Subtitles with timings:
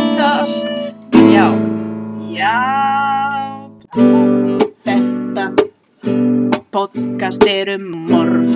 [0.00, 0.96] podcast.
[1.12, 1.46] Já.
[2.32, 2.60] Já.
[4.86, 5.44] Þetta
[6.72, 8.54] podcast er um morð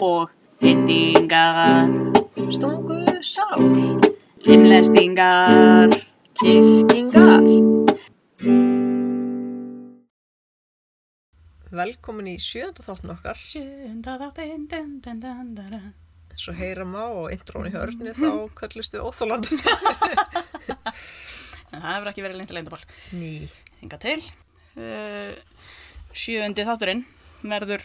[0.00, 0.32] og
[0.62, 1.90] hendingar,
[2.54, 3.68] Stungu sál,
[4.48, 5.92] limlestingar,
[6.40, 7.44] kirkingar.
[11.68, 13.36] Velkomin í sjönda þáttin okkar.
[13.44, 14.68] sjönda þáttinn,
[16.38, 19.58] Svo heyram á og intróni hörni þá kallist við óþólandi.
[21.68, 22.84] En það hefur ekki verið lengt að leindaból.
[23.12, 23.30] Ný.
[23.84, 24.20] Enga til.
[24.78, 25.34] Uh,
[26.16, 27.02] sjöndi þátturinn
[27.44, 27.84] verður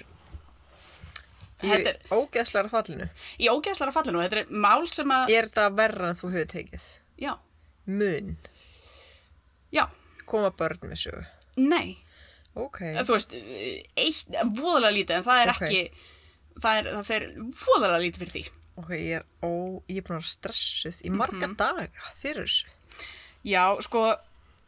[1.64, 3.06] Í Þetta ógeðslega fallinu.
[3.40, 4.20] í ógeðslara fallinu.
[4.24, 6.88] Þetta er mál sem að, Er þetta verra en þú hefur tekið?
[7.24, 7.34] já,
[7.88, 8.34] Mun.
[9.72, 9.86] já,
[10.28, 11.22] Koma börn með sögu.
[11.58, 11.98] nei.
[12.56, 12.80] Ok.
[13.00, 13.32] Þú veist,
[13.98, 14.28] eitt,
[14.60, 15.62] voðalega lítið, en það er Ok.
[15.64, 15.82] ekki,
[16.60, 17.24] það, er, það fer
[17.64, 18.44] voðalega lítið fyrir því.
[18.82, 19.50] Ok, ég er, ó,
[19.90, 21.56] ég er búin að vera stressuð í marga Mhm.
[21.58, 21.88] daga
[22.18, 22.66] fyrir þessu.
[23.46, 24.00] Já, sko,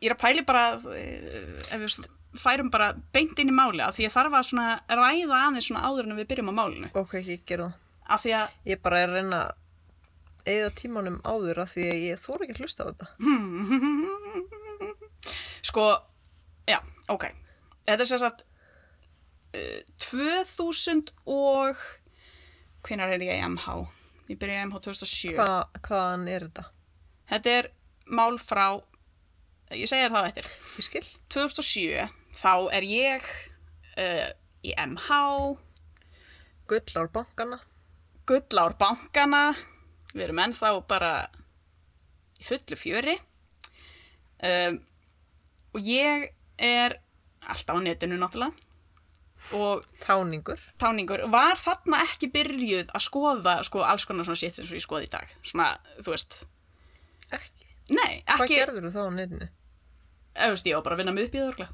[0.02, 3.96] ég er að pæli bara, eh, ef við færum bara beint inn í máli, af
[3.96, 6.90] því ég þarf að svona ræða aðeins svona áður en við byrjum á málinu.
[6.94, 7.74] Ok, ég ger það.
[8.10, 9.52] Að, Ég bara er að reyna að
[10.46, 13.08] eða tímanum áður af því að ég þóra ekki að hlusta á þetta.
[15.66, 15.86] sko,
[16.70, 16.78] já,
[17.10, 17.24] ok.
[17.86, 18.44] Þetta er uh,
[20.06, 21.80] 2000 og,
[22.86, 23.76] hvenær er ég í MH?
[24.32, 25.36] Ég byrjaði í MH 2007.
[25.38, 25.50] Hva,
[25.86, 26.66] hvaðan er þetta?
[27.32, 27.70] Þetta er
[28.16, 28.66] mál frá,
[29.74, 31.04] ég segir það eftir, Ég skil.
[31.34, 33.30] 2007, þá er ég
[34.02, 34.28] uh,
[34.66, 35.22] í MH,
[36.70, 37.60] Gullár bankana.
[38.26, 39.44] gullár bankana,
[40.16, 41.12] við erum ennþá bara
[42.42, 43.14] í fullu fjöri
[44.42, 44.80] um,
[45.76, 46.96] og ég er
[47.46, 48.65] alltaf á netinu náttúrulega
[49.54, 50.60] og Táningur.
[50.82, 54.86] táningur var þarna ekki byrjuð að skoða sko alls konar svona sitt eins og ég
[54.86, 55.68] skoði í dag svona,
[56.02, 56.40] þú veist,
[57.30, 57.68] Ekki.
[57.94, 59.10] nei, Hvað ekki gerður þú þá á
[60.36, 61.68] eða, þú veist, ég var bara að vinna mig upp í það örgla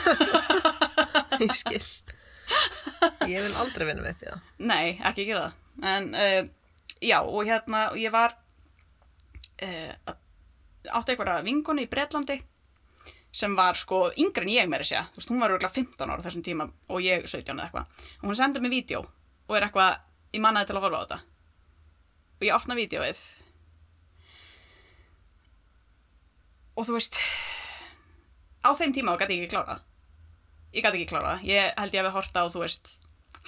[1.40, 1.82] Ég skil.
[3.28, 4.40] Ég vil aldrei vinna með upp í það.
[4.70, 5.54] Nei, ekki gera það.
[5.90, 6.40] En uh,
[7.00, 8.34] já, og hérna, ég var
[9.64, 10.14] uh,
[10.98, 12.36] átti einhverja vinkonu í Bretlandi
[13.32, 15.04] sem var sko yngri en ég meira segja.
[15.12, 18.06] Þú veist, hún var örgulega 15 ára þessum tíma og ég 17 eða eitthvað.
[18.20, 20.00] Og hún sendi mig vídeo og er eitthvað,
[20.34, 21.20] ég mannaði til að horfa á þetta.
[22.40, 23.20] Og ég opna vídeoið.
[26.80, 27.20] Og þú veist,
[28.64, 29.86] á þeim tíma gæti ég ekki klárað.
[30.72, 31.46] Ég gæti ekki klárað.
[31.46, 32.92] Ég held ég að við horta á, þú veist,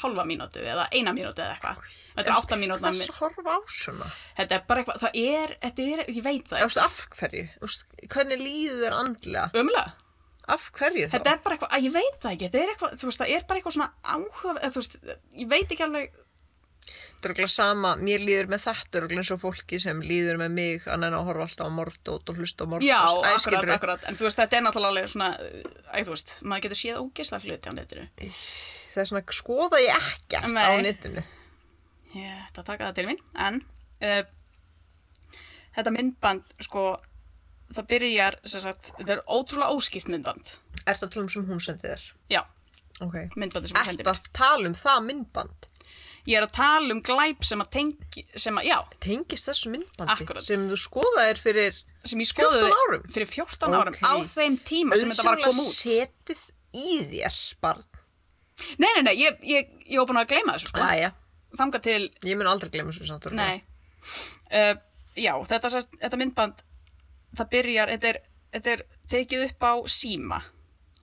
[0.02, 1.90] halva mínútu eða eina mínútu eða eitthvað.
[2.12, 2.92] Þetta er átta mínútna.
[2.92, 4.08] Hvers horfa á svona?
[4.38, 6.64] Þetta er bara eitthvað, það er, þetta er, ég veit það.
[6.66, 7.44] veist, af hverju?
[7.58, 9.44] Þú veist, hvernig líður andlega?
[9.62, 9.94] Ömulega.
[10.52, 11.14] Af hverju þá?
[11.16, 12.48] Þetta er bara eitthvað, að ég veit það ekki.
[12.48, 14.98] Þetta er eitthvað, þú veist, það er bara eitthvað svona áhuga, þú veist,
[15.38, 16.18] ég veit ekki alveg,
[17.22, 20.40] Þetta er okkur sama, mér líður með þetta er okkur eins og fólki sem líður
[20.40, 22.88] með mig nenna að horfa alltaf á mordót og hlusta á mordót.
[22.88, 24.06] já, akkurat, akkurat.
[24.10, 25.28] En þú veist, þetta er náttúrulega svona,
[25.94, 28.08] æ, þú veist, maður getur séð ógeðslega hluti á netinu.
[28.92, 30.82] Það er svona, skoða ég ekkert á Nei.
[30.84, 31.22] netinu.
[32.12, 33.60] Ég ætla að taka það til mín, en
[34.04, 34.22] uh,
[35.76, 36.82] þetta myndband, sko,
[37.72, 40.56] það byrjar, sagt, þetta er ótrúlega óskipt myndband.
[40.84, 42.04] Ertu að tala um sem hún sendi þér?
[42.34, 42.42] Já,
[43.00, 43.14] Ok.
[43.40, 44.18] myndbandi sem hún sendi Ertu mér.
[44.20, 45.68] að tala um það myndband?
[46.28, 50.12] Ég er að tala um glæp sem að tengi, sem að, já, Tengist þessu myndbandi
[50.20, 50.44] Akkurat.
[50.44, 53.08] sem þú skoðaðir fyrir sem ég skoðuði 14 árum?
[53.14, 54.02] fyrir 14 árum Ok.
[54.06, 56.44] á þeim tíma sem þetta var að koma út setið
[56.74, 57.84] í þér barn.
[58.82, 60.86] Nei, nei, nei, ég, ég, ég var búin að gleyma þessu sko.
[60.86, 61.12] Æja,
[61.58, 63.30] þanga til, ég mun aldrei glemja þessu samt.
[63.36, 64.74] nei uh,
[65.18, 66.64] já, þetta, þetta myndband
[67.36, 68.20] það byrjar, þetta er,
[68.56, 70.40] þetta er tekið upp á síma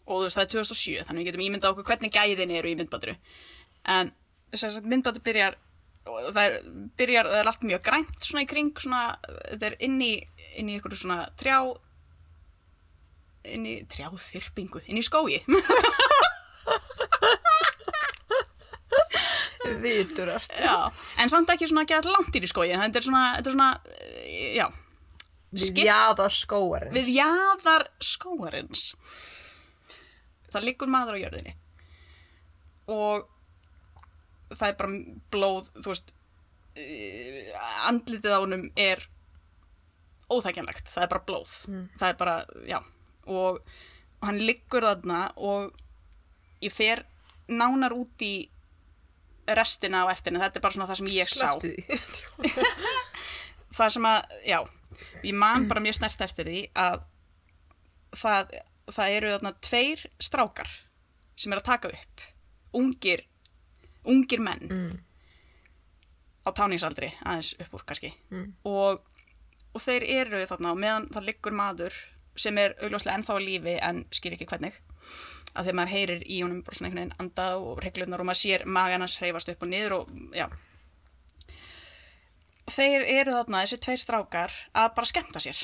[0.09, 2.78] og þú veist, það er 2007 þannig við getum ímyndað okkur hvernig gæðin eru í
[2.78, 3.16] myndbanduru
[3.90, 4.14] en
[4.53, 5.58] þess að myndbandu byrjar
[6.09, 6.56] það er,
[6.98, 9.03] byrjar, það er allt mjög grænt svona í kring, svona,
[9.52, 10.14] þetta er inn í
[10.58, 11.59] inn í ykkur svona trjá
[13.50, 15.40] inn í trjáþyrpingu, inn í skógi
[19.84, 20.53] Vitur erst.
[20.59, 20.75] Já,
[21.22, 24.56] en samt ekki svona gett langt í skói, þetta er svona, þetta er svona, eh,
[24.57, 24.68] já,
[25.54, 26.94] Við jaðar skóarins.
[26.94, 28.83] við jaðar skóarins.
[30.54, 31.56] Það liggur maður á jörðinni
[32.89, 33.27] og
[34.50, 34.89] það er bara
[35.33, 36.13] blóð, þú veist,
[36.75, 37.51] eh,
[37.89, 39.04] andlitið á honum er
[40.30, 41.54] óþækjanlegt, það er bara blóð,
[42.00, 42.80] það er bara, já,
[43.27, 43.60] og
[44.24, 45.74] hann liggur þarna og
[46.62, 47.04] ég fer
[47.50, 48.50] nánar út í
[49.57, 51.50] restina á eftirinu, þetta er bara svona það sem ég sá.
[51.57, 52.50] Slepptu því.
[53.80, 54.60] það sem að, já,
[55.24, 57.00] ég man bara mjög snert eftir því að
[58.19, 58.56] það,
[58.92, 60.72] það eru þarna tveir strákar
[61.40, 62.25] sem er að taka upp.
[62.78, 63.25] Ungir
[64.10, 64.98] ungir menn Mm.
[66.48, 68.10] á táningsaldri, aðeins upp úr kannski.
[68.66, 69.01] Og,
[69.75, 71.94] og þeir eru þarna og meðan það liggur maður
[72.40, 74.78] sem er augljóslega ennþá á lífi en skil ekki hvernig
[75.60, 78.42] að þegar maður heyrir í honum bara svona einhvern veginn anda og reglurnar og maður
[78.42, 80.48] sér maganans hreyfast upp og niður og já.
[82.70, 85.60] Þeir eru þarna þessi tveir strákar að bara skemmta sér.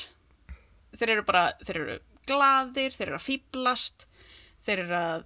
[0.96, 1.96] Þeir eru bara, þeir eru
[2.26, 4.06] gladir þeir eru að fýblast
[4.66, 5.24] þeir eru að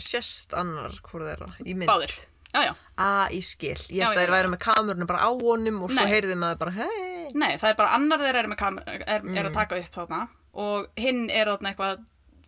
[0.00, 1.84] Sérst annar hvort þeirra í mynd.
[1.90, 2.14] báðir.
[2.52, 3.76] Já, já, A, í skil.
[3.92, 6.72] Ég held að þeir væri með kamerunum bara á honum og svo heyrði maður bara,
[6.78, 7.28] hei.
[7.36, 10.20] nei, það er bara annar þeir eru, með kam er, er að taka upp þarna
[10.64, 12.02] og hinn er þarna eitthvað að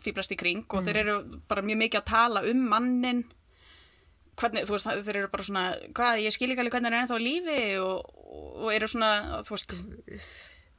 [0.04, 1.16] fýblast í kring og þeir eru
[1.48, 3.24] bara mjög mikið að tala um mannin
[4.40, 5.64] hvernig, þú veist, þeir eru bara svona
[5.94, 8.14] hvað, ég skil ekki alveg hvernig hann er ennþá lífi og,
[8.64, 9.10] og eru svona,
[9.46, 9.76] þú veist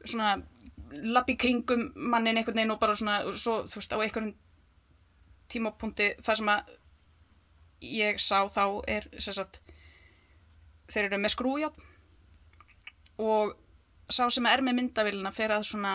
[0.05, 0.35] svona
[1.15, 4.33] lappi kringum mannin einhvern veginn og bara svona, og svo, þú veist, á einhverjum
[5.51, 6.73] tímapunkti þar sem að
[7.85, 9.61] ég sá þá er sagt
[10.91, 11.85] þeir eru með skrújátn
[13.25, 13.55] og
[14.11, 15.93] sá sem er með myndavélina fer að svona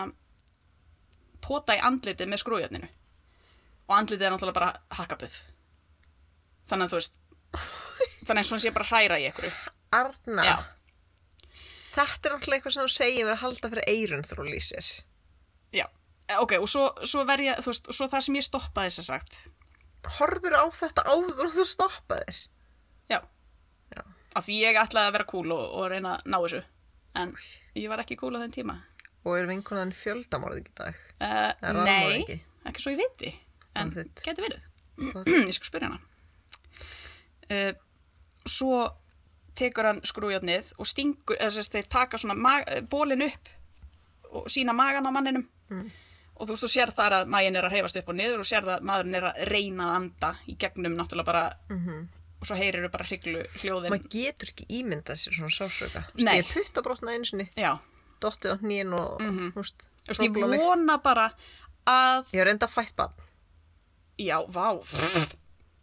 [1.45, 2.89] pota í andlitið með skrújátninu
[3.91, 5.37] og andlitið er náttúrulega bara hakkabuð
[6.71, 7.17] þannig að þú veist
[8.29, 9.53] þannig að svona sé bara hræra í einhverju
[9.91, 10.45] Arna.
[10.47, 10.57] Já.
[11.91, 14.91] Þetta er náttúrulega eitthvað sem þú segir við að halda fyrir eirun þrú lýsir.
[15.75, 15.87] já,
[16.31, 19.01] Eh, ok, og svo, svo verja þú veist, og svo það sem ég stoppaði þess
[19.03, 19.39] að sagt
[20.21, 22.39] Horður á þetta áður og þú stoppaðir.
[23.11, 23.19] já,
[23.97, 24.03] Já.
[24.39, 26.61] af því ég ætlaði að vera cool og, og reyna að ná þessu
[27.19, 27.35] en
[27.75, 28.79] ég var ekki cool á þenn tíma
[29.27, 30.95] Og er vinkonan fjöldamorðið í dag.
[31.19, 32.39] uh, nei, ekki.
[32.71, 33.35] ekki svo ég viti
[33.75, 33.93] en
[34.25, 34.67] geti verið.
[35.49, 36.01] Ég skal spyrja hana.
[37.51, 37.73] Uh,
[38.47, 38.85] svo
[39.59, 43.51] tekur hann skrújafnið og stingur þess að þeir taka svona mag- bólin upp
[44.31, 45.49] og sína magan á manninum.
[46.41, 48.49] Og þú veist, þú sér þar að maginn er að hreyfast upp og niður og
[48.49, 51.43] sér það að maðurinn er að reyna að anda í gegnum náttúrulega bara
[52.41, 53.93] og svo heyrir bara hryglu hljóðin.
[53.93, 56.05] Maður getur ekki ímyndað sér svona sásöka.
[56.17, 57.75] Ég putta brotna einu sinni, já,
[58.25, 59.53] dottið á hnýin og, mm -hmm.
[59.59, 61.31] húst, ég vona bara
[61.85, 63.13] að Ég hef reynda fætt bann.
[64.21, 64.67] Já, vá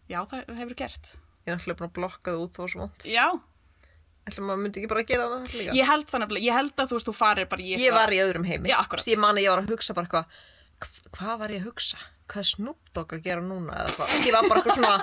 [0.08, 1.10] já, það, það hefur gert
[1.48, 3.06] Ég er náttúrulega bara blokkað út þó svo vant.
[3.08, 3.28] já,
[4.28, 5.76] Ætla maður myndi ekki bara að gera það líka.
[5.78, 8.12] ég held þannig að ég held að þú veist, þú farir bara í Ég var
[8.12, 8.68] í öðrum heimi.
[8.74, 9.08] Já, akkurat.
[9.08, 10.57] Ég man að ég var að hugsa bara eitthvað, hv-
[11.18, 11.98] hvað var ég að hugsa?
[12.28, 13.76] Hvað er Dogg að gera núna?
[14.26, 14.96] Ég var bara eitthvað svona,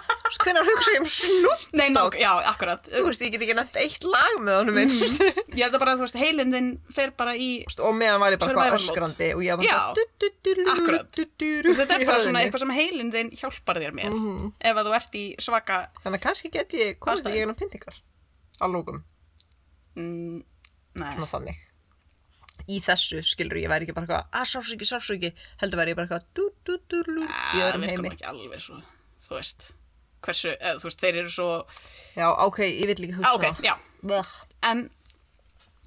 [0.44, 3.78] hvernig hugsa ég um Snoop Nei, nokk, já, akkurat Þú veist, ég get ekki nefnt
[3.80, 5.40] eitt lag með honum eins mm.
[5.54, 6.68] Ég held að bara, þú veist, heilin þinn
[6.98, 7.48] fer bara í
[7.80, 11.20] og meðan var ég bara eitthvað öskrandi og ég var Já, bara du- akkurat.
[11.80, 14.50] Þetta er bara svona eitthvað sem heilin þinn hjálpar þér með Mhm.
[14.60, 17.96] Ef að þú ert í svaka Þannig að kannski get ég komið í gegnum pyntingar
[18.60, 19.00] á lókum,
[19.96, 20.42] mm,
[20.94, 21.56] svona þannig
[22.68, 25.30] Í þessu, skilur ég, væri ekki bara eitthvað að sásöki, sásöki,
[25.60, 28.12] heldur væri ég bara eitthvað du, du, du, du, í það öðrum virkar nú heimi.
[28.14, 28.78] ekki alveg svo
[29.24, 29.66] Þú veist,
[30.24, 31.48] hversu, eða, þú veist, þeir eru svo
[32.16, 33.64] Já, ok, ég vil Á, hugsa Ok, það.
[33.68, 33.74] já,
[34.70, 34.84] en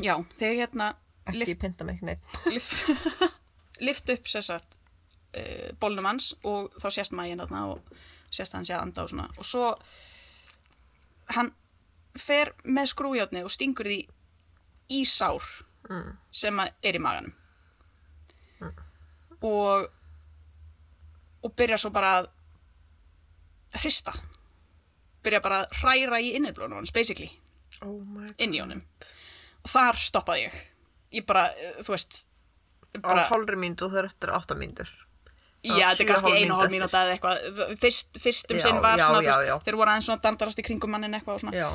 [0.06, 0.91] Já, þeir hérna
[1.27, 2.91] Ekki lift, pynta mig neitt lift,
[3.89, 4.77] lift upp sér satt
[5.35, 7.89] uh, bólnum hans og þá sést mægin þarna og
[8.30, 9.25] sést að hann sé að anda og svona.
[9.41, 9.71] Og svo
[11.35, 11.50] hann
[12.18, 13.97] fer með skrújátni og stingur því
[14.95, 15.44] í sár
[15.89, 16.15] mm.
[16.31, 17.33] sem er í maganum.
[19.47, 19.87] Og
[21.45, 22.29] og byrja svo bara að
[23.81, 24.13] hrista.
[25.23, 27.29] Byrja bara að hræra í inniblónu hans basically.
[27.85, 28.01] Oh
[28.41, 28.81] inn í honum.
[29.63, 30.57] Og þar stoppaði ég.
[31.19, 32.25] Ég bara, eh, þú veist
[32.97, 34.89] Á bara, hálfri mínútu og það er eftir átta mínútur
[35.64, 37.76] já, þetta er kannski einu hálf mínúta eða eitthvað.
[37.81, 40.66] Fyrst, fyrst um Já, sinn var já, svona, veist, þeir voru aðeins svona dandarast í
[40.68, 41.71] kringum mannin eitthvað og svona.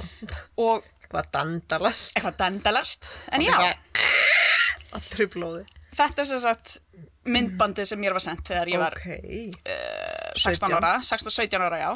[0.62, 2.16] Og hvað dandalast.
[2.16, 3.08] Eitthvað dandalast.
[3.32, 3.56] En já,
[4.96, 5.64] Allri blóði.
[5.96, 6.78] Þetta er sem sagt
[7.28, 10.76] myndbandið sem mér var sendt þegar ég var Ok, uh, 16 17.
[10.78, 11.90] ára, 16-17 ára, já.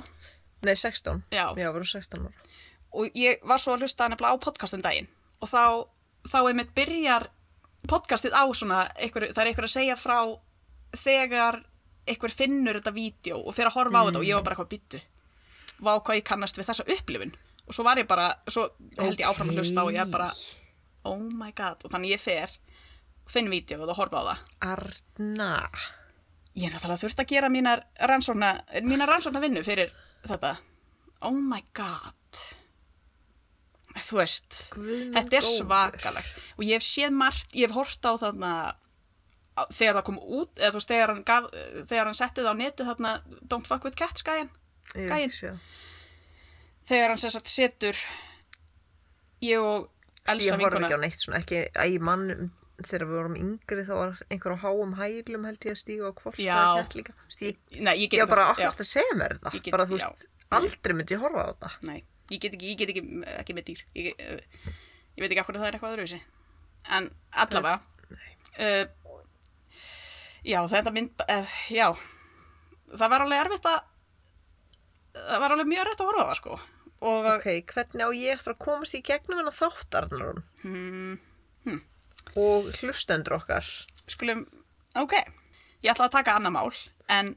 [0.66, 1.46] Nei 16 Já.
[1.56, 2.50] Já, voru 16 ára.
[2.96, 5.08] Og ég var svo að hlusta nefnilega á podcastum daginn.
[5.44, 5.84] Og þá,
[6.30, 7.28] þá einmitt byrjar
[7.90, 10.18] podcastið á svona einhver, það er einhver að segja frá
[10.96, 11.60] þegar
[12.06, 14.72] einhver finnur þetta vídeo og fyrir að horfa á þetta og ég var bara eitthvað
[14.76, 15.00] byttu
[15.84, 17.34] vá hvað ég kannast við þessa upplifun.
[17.66, 18.68] Og svo var ég bara, svo
[19.00, 20.28] held ég áfram að hlusta og ég bara,
[21.10, 21.82] oh my god.
[21.84, 22.52] Og þannig ég fer,
[23.28, 24.44] finn vídeoð og horfa á það.
[24.72, 25.50] Arna.
[26.56, 28.52] Ég er náttúrulega þurft að gera mínar rannsókna,
[28.86, 29.92] mínar rannsókna vinnu fyrir
[30.24, 30.54] þetta.
[31.26, 32.14] Oh my god.
[33.96, 35.66] Þú veist Guð minn þetta er góður.
[35.66, 36.40] svakalegt.
[36.56, 38.52] Og ég hef séð margt, ég hef hort á þarna
[39.72, 41.46] þegar það kom út eða þú veist, þegar hann, gaf,
[41.88, 43.12] þegar hann setti það á netið þarna
[43.52, 45.58] Don't fuck with cats Ég ekki séð.
[46.86, 47.96] þegar hann sem sagt setur
[49.44, 49.88] ég og
[50.26, 52.50] Ég Elsa horf ekki vinkona á neitt svona, ekki æ, mann
[52.82, 56.12] þegar við vorum yngri þá var einhver á háum hælum held ég að stíga á
[56.18, 56.58] hvort Já.
[57.32, 59.96] Stíg, Nei, ég ég var bara akkurat að segja mér Ég þetta get- bara þú
[60.00, 60.26] veist,
[60.58, 62.00] aldrei myndi ég horfa á þetta Nei,
[62.34, 63.04] ég get ekki, ég get ekki,
[63.38, 64.26] ekki með dýr ég,
[65.16, 66.18] Ég veit ekki af hverju það er eitthvað öðruvísi.
[66.92, 67.78] En allavega.
[68.60, 68.82] Uh,
[70.46, 71.88] já, þetta mynd, uh, já,
[72.94, 73.78] það var alveg erfitt að,
[75.16, 76.58] það var alveg mjög erfitt að horfa það, sko.
[77.06, 80.38] Og Ok, hvernig á ég eftir að komast í gegnum hennar þáttarnarun?
[80.62, 81.80] hmm,
[82.36, 83.66] Og hlustendur okkar.
[84.08, 84.44] skulum,
[84.96, 85.12] ok,
[85.84, 86.72] ég ætla að taka annað mál,
[87.12, 87.34] en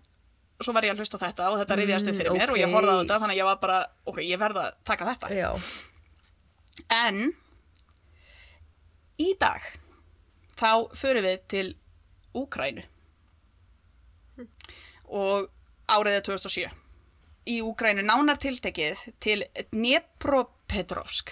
[0.59, 2.79] svo var ég að hlusta þetta og þetta rifjast upp fyrir mér og ég á
[2.79, 3.77] þetta, þannig að ég var bara,
[4.11, 5.29] ok, ég verða að taka þetta.
[5.35, 5.51] Já.
[6.95, 7.21] En
[9.19, 9.65] í dag
[10.59, 11.67] þá förum við til
[12.39, 12.83] Úkrænu
[15.09, 15.49] og
[15.89, 16.69] árið er 2007.
[17.49, 21.31] Í Úkrænu nánar tiltekið til Dnepropetrovsk.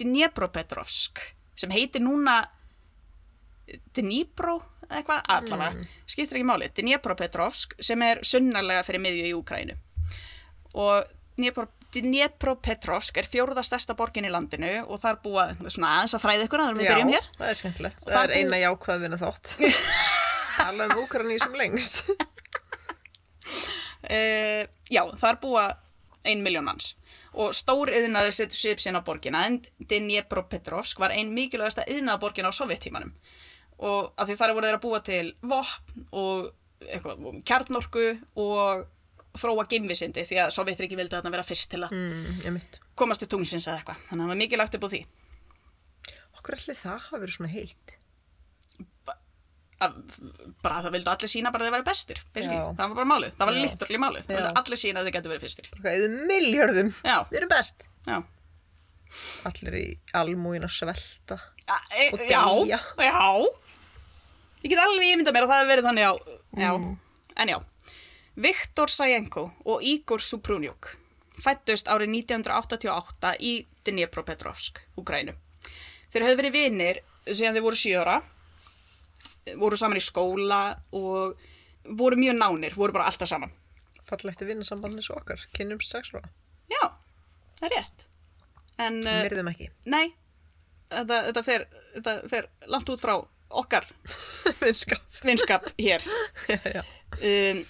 [0.00, 1.20] Dnepropetrovsk
[1.60, 2.40] sem heitir núna
[3.96, 6.66] Dnipro eða eitthvað, allavega, skiptir ekki máli.
[6.76, 9.76] Dnepropetrovsk sem er sunnarlega fyrir miðju í Úkrænu.
[10.76, 11.08] Og
[11.38, 16.46] Dnepro, Dnepropetrovsk er fjórða stærsta borgin í landinu og þar búa, svona aðeins að fræða
[16.48, 17.28] ykkur, að við byrjum hér.
[17.38, 18.00] það er skemmtilegt.
[18.04, 19.54] Það, það er bú- eina jákvæð vinna þátt.
[20.58, 22.04] Tala um Úkraní sem lengst.
[24.04, 25.64] Uh, já, þar búa
[26.24, 26.94] ein miljón manns.
[27.34, 32.48] Og stór yðnaður setur svip sín á borgina en Dnepropetrovsk var ein mikilvægasta yðnaða borgin
[32.48, 33.12] á sovjettímanum
[33.84, 36.52] og af því þar voru þeir að búa til vopn og
[36.84, 38.04] eitthvað, um kjarnorku
[38.38, 38.84] og
[39.34, 42.60] þróa geimvisindi því að sovjetriki vildi þarna vera fyrst til að Mm,
[42.94, 44.04] komast til tunglsins eða eitthvað.
[44.08, 45.02] Þannig að það var mikilvægt upp á því.
[46.38, 47.96] Okkur allir það hafa verið svona heitt.
[49.78, 52.20] Bara það vildu allir sína bara að þeir væri bestir.
[52.34, 52.50] Já.
[52.50, 53.62] það var bara málið, það var Já.
[53.64, 54.38] liturli málið það Já.
[54.40, 56.90] vildu allir sína að þeir getur verið fyrstir eða miljörðum.
[57.04, 57.16] Já.
[57.30, 57.86] Við erum best.
[58.08, 58.18] já
[59.46, 59.84] Allir í
[60.18, 61.36] almúin að svelta.
[61.70, 62.80] A, e, Og já, deyja.
[62.98, 63.20] já
[64.64, 66.12] Ég get alveg ímyndað mér að það hefur verið þannig á
[66.64, 66.70] já.
[67.36, 67.58] En já
[68.34, 70.96] Viktor Sajenko og Igor Suprunjuk
[71.44, 73.52] fættust árið 1988 í
[73.84, 75.34] Dnepropetrovsk, Ukrænu.
[76.10, 78.16] Þeir höfðu verið vinir síðan þeir voru sjöra,
[79.60, 80.62] voru saman í skóla
[80.96, 81.38] og
[81.98, 83.52] voru mjög nánir, voru bara alltaf saman.
[84.04, 85.40] Fallegt að vinna sambandið svo okkar.
[85.56, 86.28] Kynnumst sex ára.
[86.72, 86.82] Já,
[87.60, 88.06] það er rétt.
[88.78, 89.68] En, uh, Myrðum ekki.
[89.86, 90.08] nei,
[90.90, 93.14] þetta, þetta, fer, þetta fer langt út frá
[93.54, 93.84] okkar
[94.64, 95.02] Vinskap.
[95.22, 96.02] vinskap hér
[96.74, 96.80] já.
[96.82, 97.60] um,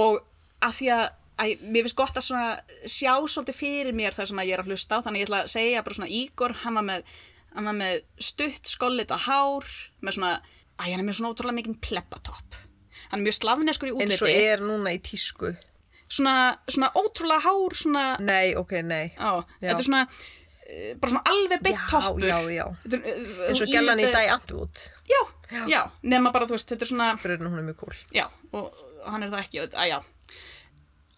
[0.00, 0.22] og
[0.64, 1.02] að því að,
[1.44, 2.30] að mér finnst gott að
[2.88, 5.42] sjá svolítið fyrir mér það sem að ég er að hlusta á þannig ég ætla
[5.44, 7.12] að segja bara svona Ígor hann var með,
[7.52, 9.68] hann var með stutt skollita hár
[10.00, 10.32] með svona,
[10.80, 12.56] æ, hann er með svona ótrúlega mikinn plebbatopp
[13.12, 15.50] hann er mjög slavneskur í eins og útliti er núna í tísku.
[16.08, 16.34] svona,
[16.68, 19.12] svona ótrúlega hár svona, Nei, ok, nei.
[19.20, 19.44] á, Já.
[19.60, 20.02] þetta er svona
[20.68, 22.66] eh, bara svona alveg beitt Já, toppur já, já.
[22.88, 24.82] Eh, Eins og þú gælan í dag Antwood.
[25.08, 25.20] já,
[25.52, 25.62] Já.
[25.68, 27.96] já, nema bara þú veist, þetta er svona Fyrir hún er mjög cool.
[28.16, 28.72] Já, og
[29.06, 29.98] hann er það ekki, að já.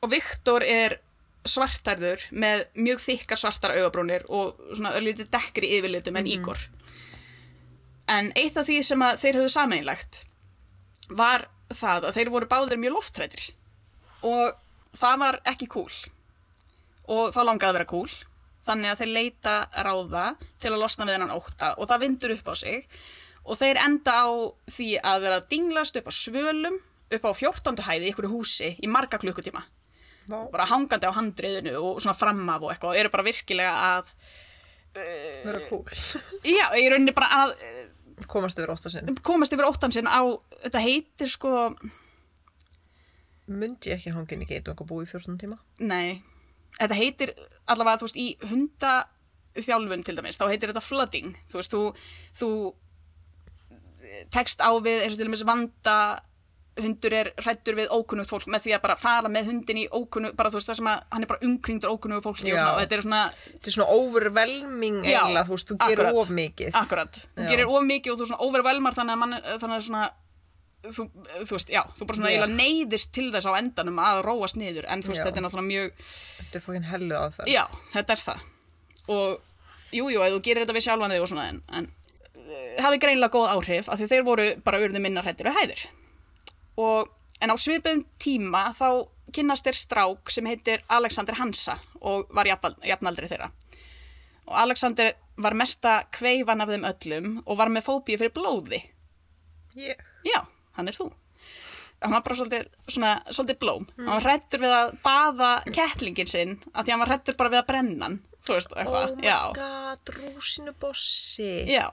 [0.02, 0.98] Og Viktor er
[1.44, 6.58] svartærður með mjög þykkar svartar augabrúnir og svona örlítið dekkri yfirlitum en Ígor.
[8.14, 10.20] En eitt af því sem þeir höfðu sameinlegt
[11.18, 13.48] var það að þeir voru báðir mjög loftrættir
[14.24, 14.54] og
[14.96, 15.90] það var ekki cool
[17.10, 18.14] og þá langaði að vera cool
[18.64, 19.54] þannig að þeir leita
[19.84, 20.24] ráða
[20.62, 22.86] til að losna við hennan ótta og það vindur upp á sig
[23.44, 24.28] og þeir enda á
[24.72, 26.78] því að vera dinglast upp á svölum
[27.14, 27.82] upp á 14.
[27.84, 29.60] hæði í einhverju húsi í marga klukkutíma
[30.24, 30.38] Vá.
[30.48, 34.14] bara hangandi á handriðinu og svona fram af og eitthvað og eru bara virkilega að
[34.94, 35.82] Vera cool.
[36.46, 37.83] já, í rauninni bara að eh,
[38.30, 39.16] Komast yfir ótta sinn.
[39.26, 40.22] komast yfir óttan sinn á
[40.62, 41.74] þetta heitir sko,
[43.46, 45.58] Mundi ég ekki hangin í geitu og búi í 14 tíma?
[45.78, 46.22] nei
[46.78, 47.34] þetta heitir
[47.70, 51.82] allavega, þú veist, í hundaþjálfun til dæmis, þá heitir þetta flooding þú veist, þú,
[52.40, 52.48] þú
[54.34, 55.98] tekst á við eins og til dæmis vanda
[56.80, 60.34] hundur er hrættur við ókunnugt fólk með því að bara fara með hundin í ókunnugt,
[60.38, 62.62] bara þú veist það sem að hann er bara umkringdur ókunnugt fólki og, Já.
[62.64, 66.18] svona, og þetta er svona Þetta er svona overwhelming eiginlega, þú veist, þú gerir akkurat.
[66.24, 66.74] of mikið.
[66.82, 67.48] Akkurat, þú Já.
[67.52, 70.04] gerir of mikið og þú svona overwhelmar þannig að mann, þannig að svona
[70.84, 71.06] þú,
[71.46, 74.84] þú veist, já, þú bara svona eiginlega neyðist til þess á endanum að róast niður
[74.90, 75.26] en þú veist, Já.
[75.30, 76.06] þetta er náttúrulega mjög
[76.42, 77.48] Þetta er fokkin hellu aðferð.
[77.54, 77.62] já,
[77.94, 78.42] þetta er það
[79.14, 79.40] og
[79.94, 81.88] jú, jú, þú gerir þetta við sjálfan þig og svona en, en
[82.34, 85.84] eh, hafi greinlega góð áhrif af því þeir voru bara urðu minna hrættir við hæðir
[86.76, 87.08] og
[87.40, 92.78] en á svipum tíma þá kynnast þeir strák sem heitir Alexander Hansa og var jafnal-
[92.86, 93.50] jafnaldri þeirra.
[94.46, 98.82] Og Alexander var mesta kveifan af þeim öllum og var með fóbíu fyrir blóði.
[99.76, 99.96] Ég.
[100.24, 100.44] já,
[100.76, 101.08] hann er þú.
[102.04, 103.86] Hann var bara svolítið, svona, svolítið blóm.
[103.96, 107.62] Hann var hrættur við að baða kettlingin sinn af því hann var hrættur bara við
[107.62, 109.38] að brenna hann þú veist, Oh eitthvað, my já.
[109.56, 111.50] God, rúsinubossi.
[111.72, 111.88] Já,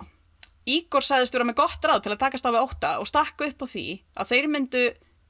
[0.70, 3.64] Ígor sagðist vera með gott ráð til að takast á við ótta og stakku upp
[3.66, 3.86] á því
[4.22, 4.84] að þeir myndu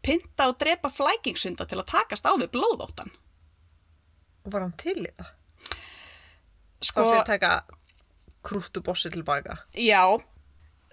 [0.04, 3.14] pynta og drepa flækingshunda til að takast á við blóðóttan.
[4.44, 5.30] Var hann til í það?
[6.82, 7.08] Sko, Sko...
[7.22, 7.52] að taka
[8.44, 9.60] krúttubossi tilbaka.
[9.78, 10.04] Já,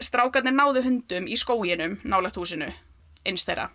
[0.05, 2.69] strákarnir náðu hundum í skóginum nálægt húsinu,
[3.27, 3.71] eins þeirra.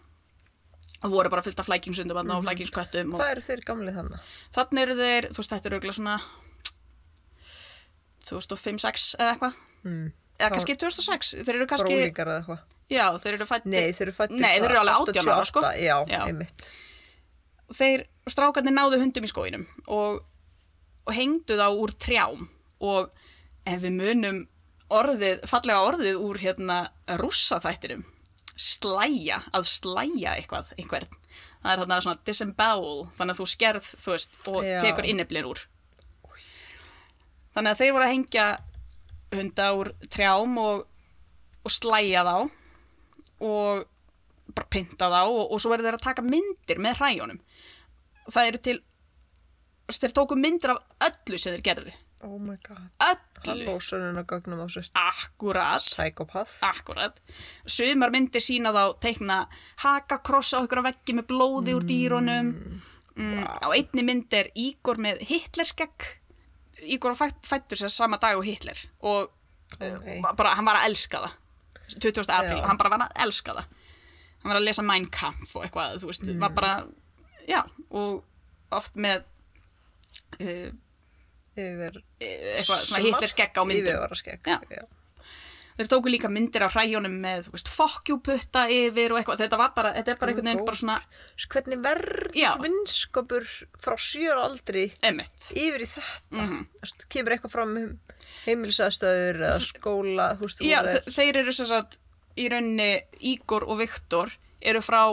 [1.03, 4.27] Það voru bara fullt af flækingsundum mm og flækingsköttum og Hvað eru þeir gamlið þannig?
[4.55, 6.17] þannig eru þeir, þú veist, þetta eru auðvitað svona
[8.24, 9.58] 2005-06 eða eitthvað.
[9.84, 10.05] Mm.
[10.44, 12.78] Eða kannski 2006, þeir eru kannski, ólíkar eða eitthvað?
[12.94, 13.74] já, þeir eru fættir.
[13.74, 15.64] Nei, þeir eru fættir Nei, þeir eru alveg 18 ára, sko.
[15.80, 16.20] Já, Já.
[16.28, 16.70] einmitt.
[17.74, 20.20] þeir strákarnir náðu hundum í skóginum og,
[21.08, 22.48] og hengdu þá úr trjám
[22.84, 23.14] og
[23.66, 24.42] ef við munum
[24.94, 26.80] orðið, fallega orðið úr hérna
[27.20, 28.04] rússaþættinum
[28.54, 31.08] slæja, að slæja eitthvað, einhvern
[31.64, 34.76] það er þarna svona disembowel þannig að þú skerð, þú veist, og Já.
[34.84, 35.64] tekur inniblin úr
[37.56, 38.46] þannig að þeir voru að hengja
[39.40, 40.86] hunda úr trjám og,
[41.63, 42.36] og slæja þá
[43.44, 43.84] og
[44.54, 47.44] bara pynta þá og, og svo verður þeir að taka myndir með hræjónum.
[48.30, 48.80] Það eru til
[49.94, 51.94] þeir tóku myndir af öllu sem þeir gerðu.
[52.24, 52.88] Oh my god.
[53.04, 53.66] öllu,
[54.96, 56.54] akkurat Psychopath.
[56.63, 57.20] akkurat,
[57.68, 59.42] sumar myndir sína þá teikna
[59.84, 62.54] hakakross á ykkur á veggi með blóði úr dýrunum.
[63.13, 66.08] Mm, á einni mynd er Ígor með Hitlerskegg
[66.96, 69.32] Ígor fætt, fættur sér sama dag og Hitler og
[69.74, 70.04] Ok.
[70.06, 71.40] uh, bara, hann var að elska það
[72.00, 72.28] 20.
[72.30, 72.66] apríl, Já.
[72.68, 73.66] hann bara var að elska það
[74.44, 76.74] hann var að lesa Mein Kampf og eitthvað, þú veist, var bara
[77.50, 78.24] já, og
[78.75, 79.24] oft með
[80.42, 80.70] uh,
[81.54, 82.00] Yfir...
[82.20, 84.48] eitthvað svona Hitlerskegg á myndum Yfirvara skegg.
[84.50, 84.86] Já.
[85.77, 90.13] Þeir tóku líka myndir af hræjónum með, fokkjúputta yfir og eitthvað, þetta var bara, þetta
[90.13, 91.00] er bara einhvern veginn bara svona,
[91.53, 93.50] Hvernig verður vinskapur
[93.82, 96.38] frá sjör aldri emitt yfir í þetta?
[96.38, 96.94] Mm -hmm.
[97.10, 98.00] Kemur eitthvað fram um
[98.46, 102.00] heimilsæðstöður eða skóla, þú veist, Já, þeir eru sem sagt
[102.38, 104.32] í rauninni Ígor og Viktor
[104.63, 105.03] eru frá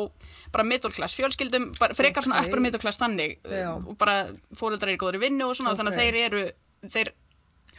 [0.52, 2.49] bara middleklass fjölskyldum, bara frekar svona Ok.
[2.49, 3.75] uppur middleklass þannig Já.
[3.75, 6.45] og bara fóreldrar eru góður í vinnu og svona, þannig að þeir eru
[6.87, 7.12] þeir,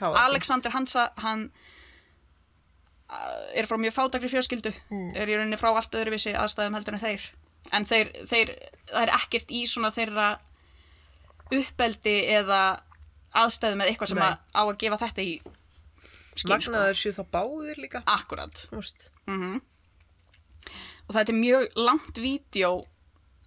[0.02, 1.52] Alexander Hansa hann
[3.56, 5.10] er frá mjög fátakri fjölskyldu Mm.
[5.16, 7.26] er í rauninni frá allt öðruvísi aðstæðum heldur en þeir
[7.74, 8.52] en þeir, þeir,
[8.92, 10.30] það er ekkert í svona þeirra
[11.52, 12.62] uppeldi eða
[13.36, 16.50] aðstæðum eða eitthvað sem að, á að gefa þetta í skil, sko.
[16.54, 18.02] Magnaður séu þá báðir líka.
[18.08, 19.10] Akkurat Þú veist.
[21.08, 22.72] og þetta er mjög langt vídeo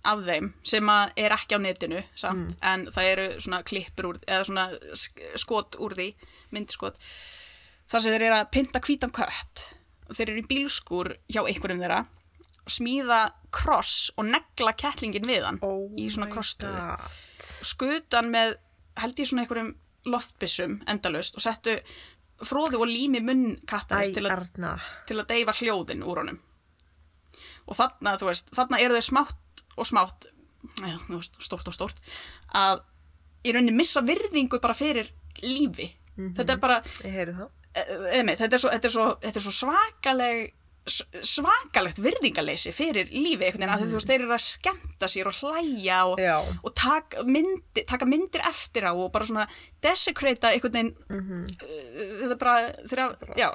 [0.05, 4.45] af þeim sem er ekki á netinu samt, en það eru svona klippur úr, eða
[4.45, 6.11] svona sk- skot úr því,
[6.53, 6.99] myndskot
[7.91, 9.65] þar sem þeir eru að pynta hvítan kött.
[10.09, 12.03] Og þeir eru í bílskur hjá einhverjum þeirra
[12.65, 13.21] og smíða
[13.55, 16.83] kross og negla kettlingin við hann Oh í svona krossstöðu.
[17.45, 18.57] Skutan með
[19.01, 19.75] held ég svona einhverjum
[20.09, 21.77] loftbissum endalaust og settu
[22.45, 24.29] fróðu og lími munn kattarins Æ, til
[25.09, 26.41] til að deyfa hljóðin úr honum.
[27.65, 30.27] Og þarna, þú veist, þarna eru þau smátt og smátt
[30.83, 32.01] ja, þú veist, stórt og stórt
[32.53, 32.83] að
[33.45, 35.11] í rauninni missa virðingu bara fyrir
[35.45, 35.91] lífi.
[36.37, 36.81] Þetta er bara.
[37.75, 40.53] Eða þetta er svo, þetta er svo, þetta er svo svakaleg
[41.25, 43.75] svakalegt virðingaleysi fyrir lífi einhvern veginn, mm.
[43.75, 46.21] að þú veist, þeir eru að skemmta sér og hlæja og,
[46.61, 49.47] og taka, myndi, taka myndir eftir á og bara svona
[49.85, 51.47] desecrata einhvern veginn Mhm.
[51.57, 53.07] uh, þetta bara, þeirra,
[53.41, 53.49] já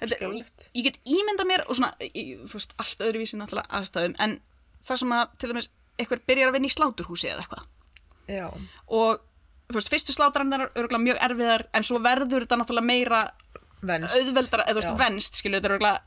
[0.00, 4.18] þetta, ég, ég get ímynda mér og svona, í, þú veist, allt öðruvísi náttúrulega aðstæðum,
[4.18, 4.40] en
[4.88, 7.64] það sem að til dæmis, eitthvað byrjar að vinna í sláturhúsi eða eitthvað
[8.26, 8.46] Já.
[8.90, 9.22] og
[9.70, 13.20] þú veist, fyrstu slátrann er örgulega mjög erfiðar en svo verður þetta náttúrulega meira
[13.80, 14.12] Venst.
[14.16, 16.00] auðveldara, eða þú veist, venst skilur, þetta er örgulega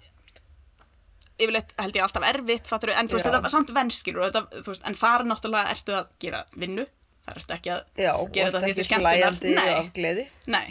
[1.44, 4.44] yfirleitt held ég alltaf erfitt, fattur, en þú veist, þetta var samt venst skilur, þetta,
[4.64, 6.86] þú veist, en þar náttúrulega ertu að gera vinnu,
[7.26, 9.74] þar ertu ekki að Já, gera þetta því til skemmtunar Nei.
[9.80, 10.26] af gleði.
[10.54, 10.66] Nei,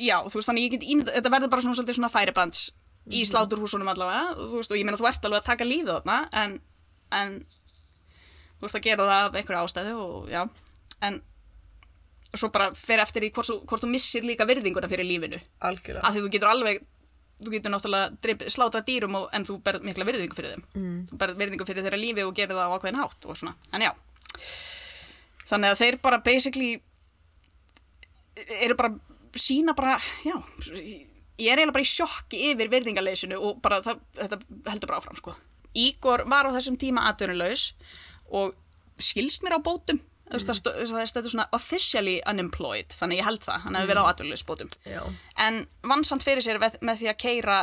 [0.00, 2.70] já, þú veist, þannig ég get ímynda, þetta verður bara svona svona færibands
[3.02, 3.14] Mhm.
[3.18, 6.18] í sláturhúsunum allavega, þú veist, og ég meina þú ert alveg að taka lífið þarna,
[6.32, 6.52] en,
[7.10, 7.32] en
[8.60, 10.42] þú ert að gera það af einhverju ástæðu og já,
[11.02, 11.16] en
[12.34, 16.04] svo bara fer eftir í hvort, þú- hvort þú missir líka virðinguna fyrir lífinu, Algjörlega.
[16.06, 16.82] af því þú getur alveg
[17.42, 20.98] þú getur náttúrulega drip, slátra dýrum og, en þú berð mikla virðingu fyrir þeim mm.
[21.10, 23.86] þú berð virðingu fyrir þeirra lífi og gerir það á ákveðin hátt og svona, en
[23.88, 23.92] já
[25.50, 26.70] þannig að þeir bara basically
[28.62, 28.94] eru bara
[29.36, 30.36] sína bara, já
[31.42, 34.38] ég er eiginlega bara í sjokki yfir virðingaleysinu og bara það, þetta
[34.70, 35.34] heldur bara áfram sko.
[35.74, 37.72] Ígor var á þessum tíma atvinnulegs
[38.30, 38.52] og
[39.00, 40.00] skilst mér á bótum.
[40.32, 44.72] Það það stöður svona officially unemployed þannig ég held það, hann hefur verið á atvinnulegsbótum
[44.88, 45.02] Já.
[45.46, 47.58] en vann samt fyrir sér með, því að keira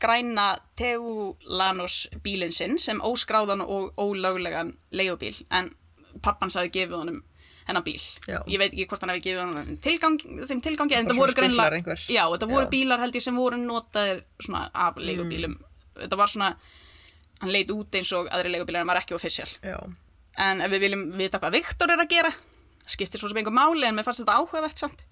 [0.00, 0.46] græna
[0.80, 5.74] Teulanos bílinn sinn sem óskráðan og ólöglegan leigubíl en
[6.24, 7.22] pappan sagði gefið honum
[7.68, 8.40] hennar bíl Já.
[8.48, 11.76] ég veit ekki hvort hann hefði gefið honum tilgang, þeim tilgangi en þetta voru greinlega
[11.78, 12.04] einhver.
[12.08, 12.70] já, þetta voru Já.
[12.74, 15.58] bílar held ég sem voru notaðir svona af leigubílum
[16.00, 16.54] þetta var svona
[17.40, 19.78] hann leit út eins og aðri leigubílar en var ekki official Já.
[20.38, 22.30] En ef við viljum vita hvað Viktor er að gera
[22.90, 25.02] skiptir svo sem einhver máli en mér fannst þetta áhugavert samt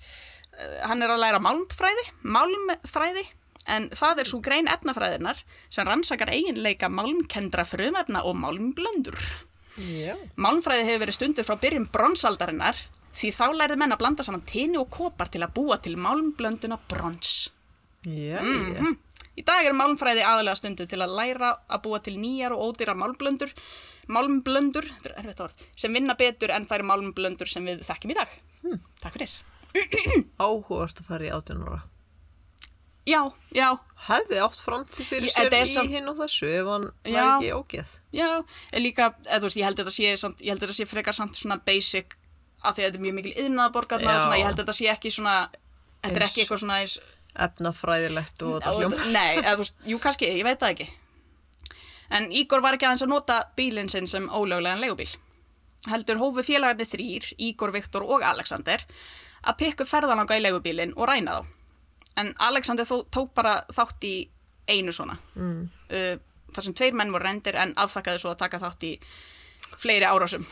[0.59, 3.25] eh, hann er að læra málmfræði, málmfræði,
[3.69, 9.19] en það er svo grein efnafræðinar sem rannsakar eiginleika málmkendra frumefna og málmblöndur.
[9.79, 10.15] Já.
[10.41, 12.79] Málmfræði hefur verið stundur frá byrjun bronsaldarinnar
[13.19, 16.79] því þá lærið menn að blanda saman tini og kopar til að búa til málmblönduna
[16.89, 17.51] brons.
[18.07, 18.97] Já, Mhm.
[19.39, 22.97] Í dag er málmfræði aðalega stundu til að læra að búa til nýjar og ódýrar
[22.99, 23.53] málmblöndur,
[24.09, 28.19] málmblöndur, þetta er erfitt orð, sem vinna betur en þær málmblöndur sem við þekkjum í
[28.19, 28.29] dag.
[28.63, 28.81] Hm.
[29.03, 29.37] Takk fyrir.
[30.41, 31.83] Áhugast að fara í 18 ára.
[33.09, 33.23] Já,
[33.57, 33.69] já,
[34.09, 37.15] Hefði átt framtíð fyrir sér í samt- hinn og þessu ef hann Já.
[37.25, 37.89] var ekki ógeð.
[38.15, 42.15] já, en líka, eða veist, ég held þetta sé, sé frekar samt svona basic,
[42.63, 45.49] af því að þetta er mjög mikil yðnaðaborgarna ég held þetta sé ekki svona,
[46.05, 46.79] þetta er ekki eitthvað svona
[47.39, 49.13] Efnafræðilegt og þetta Og- hljóm.
[49.13, 50.89] Nei, eða þú veist, jú kannski, ég veit það ekki.
[52.15, 55.11] En Ígor var ekki aðeins að nota bílinn sinn sem ólöglegan leigubíl.
[55.89, 58.83] Heldur hófu félagarnir þrýr, Ígor, Viktor og Alexander,
[59.45, 61.55] að pikka upp ferðalanga í leigubílinn og ræna þá.
[62.19, 64.15] En Alexander þó, tók bara þátt í
[64.69, 65.19] einu svona.
[65.37, 65.69] Mm.
[65.93, 66.17] Uh,
[66.55, 68.95] þar sem tveir menn voru reyndir en afþakkaði svo að taka þátt í
[69.79, 70.47] fleiri árásum.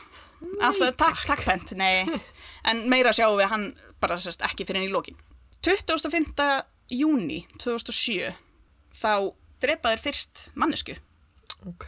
[0.61, 2.05] Afþakkaði, takk, takk, pent, nei.
[2.71, 3.67] En meira sjáum við hann
[4.03, 5.19] bara sérst ekki fyrir henni í lokin.
[5.67, 6.47] 25.
[6.95, 8.35] júni 2007
[8.95, 10.97] þá drepaðir fyrst mannesku.
[11.67, 11.87] Ok.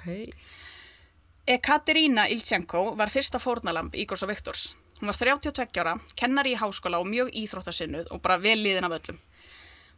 [1.48, 4.72] Ekaterína Iltsenko var fyrsta fórnalamb Ígors og Viktors.
[5.00, 8.96] Hún var 32 ára, kennari í háskóla og mjög íþróttasinnuð og bara vel liðin af
[8.98, 9.20] öllum.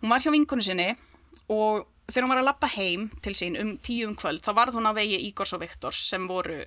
[0.02, 0.90] Hún var hjá vinkonu sinni
[1.48, 4.76] og þegar hún var að lappa heim til sín um tíu um kvöld þá varð
[4.76, 6.60] hún á vegi Ígors og Viktors sem voru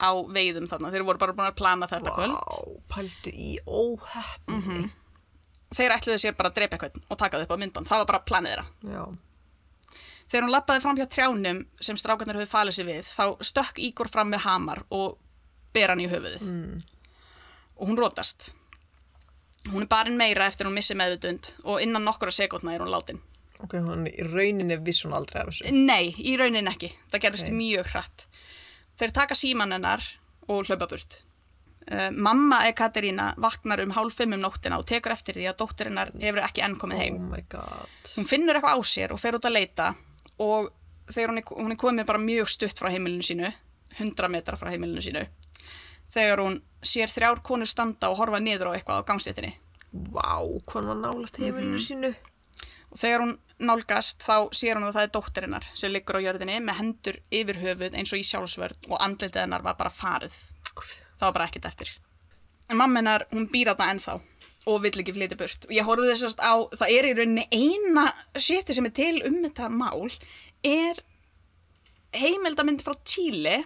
[0.00, 0.90] á veiðum þarna.
[0.90, 2.34] Þeir voru bara búin að plana þetta kvöld.
[2.34, 2.64] Vá,
[2.96, 4.88] pældu í óheppni.
[5.74, 7.88] Þeir ætluðu sér bara að drepa eitthvað og taka það upp á myndband.
[7.90, 8.66] Það var bara planið þeirra.
[8.94, 9.04] Já.
[10.30, 14.08] Þegar hún lappaði fram hjá trjánum sem strákarnir höfðu falið sig við, þá stökk Ígor
[14.10, 15.18] fram með hamar og
[15.76, 16.46] ber hann í höfuðið.
[17.76, 18.52] Og hún rótast.
[19.72, 23.20] Hún er barinn meira eftir hún missi meðutund og innan nokkura sekundna er hún látin.
[23.64, 25.70] Ok, hann í rauninni viss hún aldrei af þessu.
[25.72, 26.90] Nei, í raunin ekki.
[27.12, 27.54] Það gerðist Ok.
[27.60, 28.26] mjög hratt.
[28.98, 30.02] Þeir taka síman hennar
[30.48, 31.22] og hlaupa burt.
[31.84, 36.12] Uh, mamma Ekaterína vaknar um hálf fimm um nóttina og tekur eftir því að dóttirinnar
[36.16, 37.18] hefur ekki enn komið heim.
[37.20, 37.88] Oh my god.
[38.16, 39.90] Hún finnur eitthvað á sér og fer út að leita
[40.42, 40.70] og
[41.10, 43.50] þegar hún er, hún er komið bara mjög stutt frá heimilinu sínu,
[43.98, 45.24] 100 metra frá heimilinu sínu,
[46.14, 49.54] þegar hún sér þrjár konur standa og horfa niður á eitthvað á gangstéttinni.
[50.14, 52.14] Vá, hvað var nálægt heimilinu sínu?
[52.94, 56.58] Og þegar hún nálgast þá sér hún að það er dóttirinnar sem liggur á jörðinni
[56.62, 60.34] með hendur yfir höfuð eins og í sjálfsvörð og andlitið hennar var bara farið.
[60.74, 61.90] Það var bara ekkert eftir.
[62.70, 64.14] En mamma hennar, hún býr þarna ennþá
[64.70, 65.68] og vill ekki flytja burt.
[65.68, 69.38] Og ég horfði þessast á, það er í rauninni eina sétti sem er til um
[69.44, 70.08] þetta mál,
[70.64, 71.00] er
[72.16, 73.60] heimildamind frá Tíli.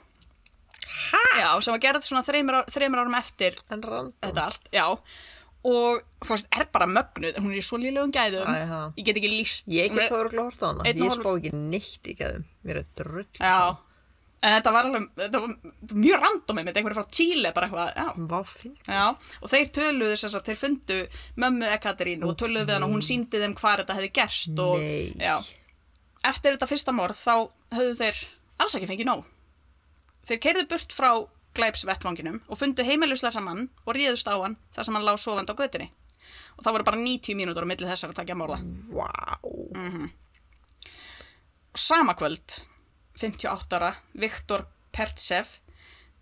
[1.39, 4.87] Já, sem var gerð svona þreymur, ár, árum eftir þetta allt, já.
[5.69, 8.47] Og þú veist, er bara mögnuð, hún er í svo lílegum gæðum.
[8.47, 8.81] Æ, ha.
[8.97, 9.67] Ég get ekki líst.
[9.75, 10.87] Ég get þá örgulega hort á hana.
[10.87, 12.47] Ég spá ekki neitt í gæðum.
[12.65, 13.27] Mér er drull.
[13.43, 13.59] Já,
[14.39, 15.55] en þetta var alveg, þetta var
[15.99, 18.09] mjög random einmitt, einhverju frá Tíli, bara eitthvað, já.
[18.87, 19.07] Já,
[19.43, 20.99] og þeir töluðu þess að þeir fundu
[21.45, 24.79] mömmu Ekaterínu og töluðu við hann og hún síndi þeim hvað þetta hefði gerst og.
[26.29, 27.35] Eftir þetta fyrsta morð þá
[27.79, 28.23] höfðu þeir
[28.63, 29.27] alls ekki fengið nóg.
[30.29, 31.11] Þeir keirðu burt frá
[31.59, 35.59] glæpsvettvanginum og fundu heimiluslösa mann og ríðust á hann þar sem hann lá sofandi á
[35.59, 35.91] götunni.
[36.59, 38.59] Og það voru bara 90 mínútur á milli þessar að takja morða.
[38.95, 39.39] Vá.
[39.75, 40.09] Mm.
[41.79, 42.57] Sama kvöld,
[43.19, 45.51] 58 ára, Viktor Pertsev,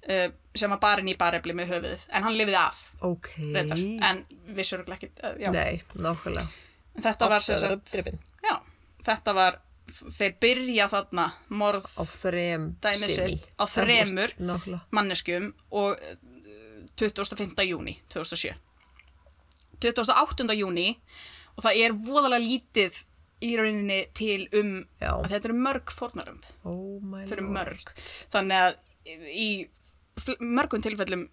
[0.08, 3.30] uh, sem var barinn í barefli með höfuðið, en hann lifið af, Ok.
[3.54, 4.24] reyndar, en
[4.56, 5.50] vissur ekki, uh, já.
[5.52, 6.48] Nei, nákvæmlega.
[6.96, 7.92] Þetta var sem sagt,
[8.42, 8.54] já,
[9.04, 14.32] þetta var, þeir byrja þarna morð Á þrem sitt á þremur
[14.90, 16.16] manneskjum og eh,
[16.98, 17.54] 25.
[17.68, 18.56] júni 2007.
[19.84, 20.48] 28.
[20.56, 20.88] júni
[21.56, 22.98] og það er voðalega lítið
[23.44, 25.12] í rauninni til um Já.
[25.12, 26.38] að þetta eru mörg fórnarum.
[26.64, 27.92] Oh Þetta eru mörg.
[28.32, 28.76] Þannig að
[29.30, 29.48] í
[30.40, 31.26] mörgum tilfellum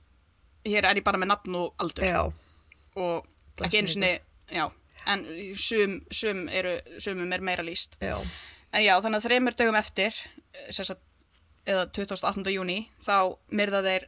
[0.67, 2.21] hér er ég bara með nafn og aldur Já.
[2.99, 4.11] og ekki einu sinni,
[5.05, 5.23] en
[5.59, 7.97] sum, sum eru, sumum er meira líst.
[8.03, 8.17] Já.
[8.73, 10.15] En já, þannig að þreymur dögum eftir,
[10.73, 11.01] sagt,
[11.69, 12.47] eða 28.
[12.55, 14.07] júni, þá myrða þeir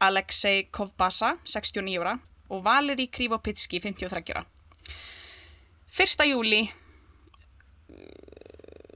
[0.00, 2.14] Alexei Kovbasa, 69 ára,
[2.48, 4.46] og Valeri Krivopitski, 53 ára.
[5.98, 6.24] 1.
[6.30, 6.62] júli,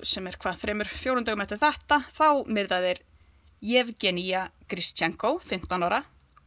[0.02, 3.02] sem er hvað, þreymur fjórun dögum eftir þetta, þá myrða þeir
[3.62, 6.02] Yevgenia Gristchenko, 15 ára,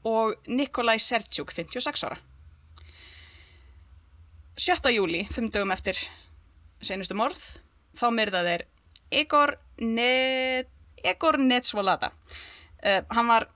[0.05, 2.19] og Nikolai Sertjuk, 56 ára.
[4.59, 4.91] 7.
[4.95, 5.99] júli, 5 dögum eftir
[6.83, 7.41] senustu morð,
[7.95, 8.65] þá myrða þeir
[9.15, 10.65] Igor, ne
[11.05, 12.11] Igor Netsvolada.
[12.85, 13.47] Uh, hann var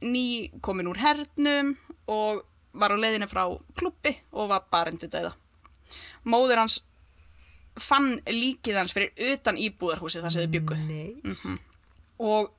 [0.00, 1.74] ný komin úr hernum
[2.08, 3.44] og var á leiðinu frá
[3.76, 5.32] klubbi og var barendu dæða.
[6.24, 6.80] móður hans
[7.82, 11.54] fann líkið hans fyrir utan íbúðarhúsið þar sem þau byggu Nei.
[12.20, 12.50] og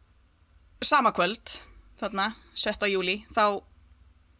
[0.82, 1.54] sama kvöld
[2.02, 2.90] þarna, 7.
[2.90, 3.62] júli þá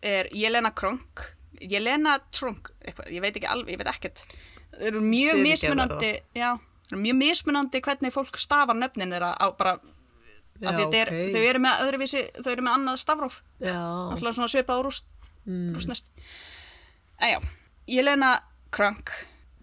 [0.02, 1.28] er Jelena Kronk
[1.62, 4.24] Jelena Trunk, eitthvað, ég veit ekki alveg, ég veit ekkert
[4.72, 9.48] það eru mjög mismunandi já, það eru mjög mismunandi hvernig fólk stafar nöfnin þeirra á
[9.58, 9.80] bara
[10.62, 11.32] Já, er, ok.
[11.34, 15.08] þau eru með öðruvísi, þau eru með annað stafróf alltaf svona svipað og rúst,
[15.48, 16.12] rústnest
[17.18, 17.40] en já,
[17.90, 18.36] Jelena
[18.74, 19.10] Krank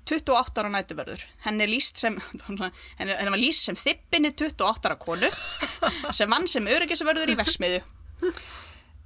[0.08, 2.16] 28 ára nætuverður henni er líst sem
[2.98, 5.30] henni, var líst sem þippinni 28 ára konu
[6.14, 7.84] sem vann sem öryggisverður í versmiðu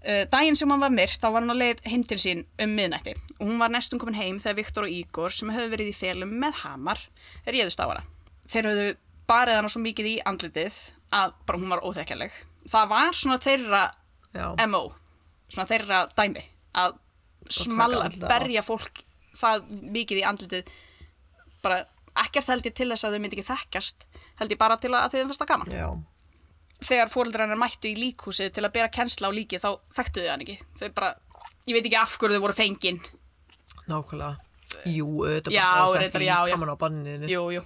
[0.03, 2.73] Uh, daginn sem hann var myrt, þá var hann á leið heim til sín um
[2.75, 5.95] miðnætti og hún var næstum komin heim þegar Viktor og Ígor sem höfðu verið í
[5.95, 6.99] félum með hamar
[7.47, 8.03] réðust á hana.
[8.51, 8.89] Þeir höfðu
[9.31, 10.81] barið hana svo mikið í andlitið
[11.15, 12.35] að bara hún var óþekkjarleg.
[12.73, 13.85] Það var svona þeirra
[14.35, 14.47] Já.
[14.73, 14.83] MO,
[15.47, 16.45] svona þeirra dæmi
[16.83, 16.99] að
[17.63, 18.27] smalla, á.
[18.27, 19.05] berja fólk
[19.39, 20.75] það mikið í andlitið
[21.65, 21.81] bara
[22.23, 24.07] ekkert held ég til þess að þau myndi ekki þekkjast
[24.43, 25.87] held ég bara til að, að þau fannst það gaman Já.
[26.89, 30.31] þegar fóreldrar hennar mættu í líkhúsið til að bera kennsla á líkið þá þekktu þau
[30.35, 31.13] hann ekki þau bara,
[31.69, 33.01] ég veit ekki af hverju þau voru fengin
[33.89, 34.37] Nákvæmlega.
[34.87, 36.53] Jú, auðvitað Já, bara að reyndar, þekki já, já.
[36.55, 37.31] Kaman á banniðinu.
[37.33, 37.63] jú, jú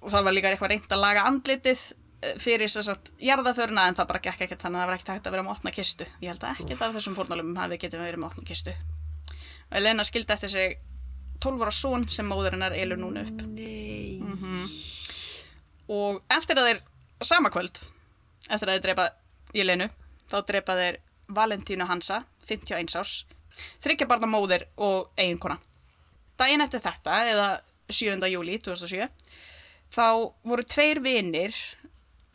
[0.00, 1.80] og það var líka eitthvað reynd að laga andlitið
[2.24, 5.10] eh, fyrir þess að jarðaföruna en það bara gekk ekkert þannig að það var ekkert
[5.14, 8.04] hægt að vera með opna kistu ég held að ekkert af þessum fórnálum hafi getið
[8.06, 10.78] verið með opna kistu og Elena skildi eftir sig
[11.40, 14.20] 12 ára son sem móður hennar elur núna upp Nei.
[15.90, 16.82] og eftir að þeir
[17.30, 17.80] sama kvöld
[18.48, 19.08] eftir að þeir drepa
[19.56, 19.88] Jelenu
[20.30, 21.00] þá drepa þeir
[21.30, 23.24] Valentínu Hansa 51 árs,
[23.82, 25.58] þryggja barna móðir og eiginkona
[26.40, 27.48] daginn eftir þetta, eða
[27.90, 28.18] 7.
[28.30, 29.08] júli 2007
[29.90, 30.06] þá
[30.46, 31.56] voru tveir vinir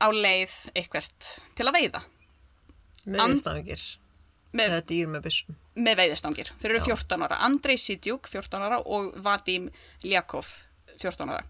[0.02, 2.04] á leið eitthvert til að veiða
[3.06, 3.82] Meðistangir.
[4.56, 4.76] Með,
[5.12, 5.40] með
[5.76, 9.70] með veiðistangir þeir eru 14 ára, Andrei Sidjuk 14 ára og Vadim
[10.06, 10.48] Ljakov
[11.02, 11.44] 14 ára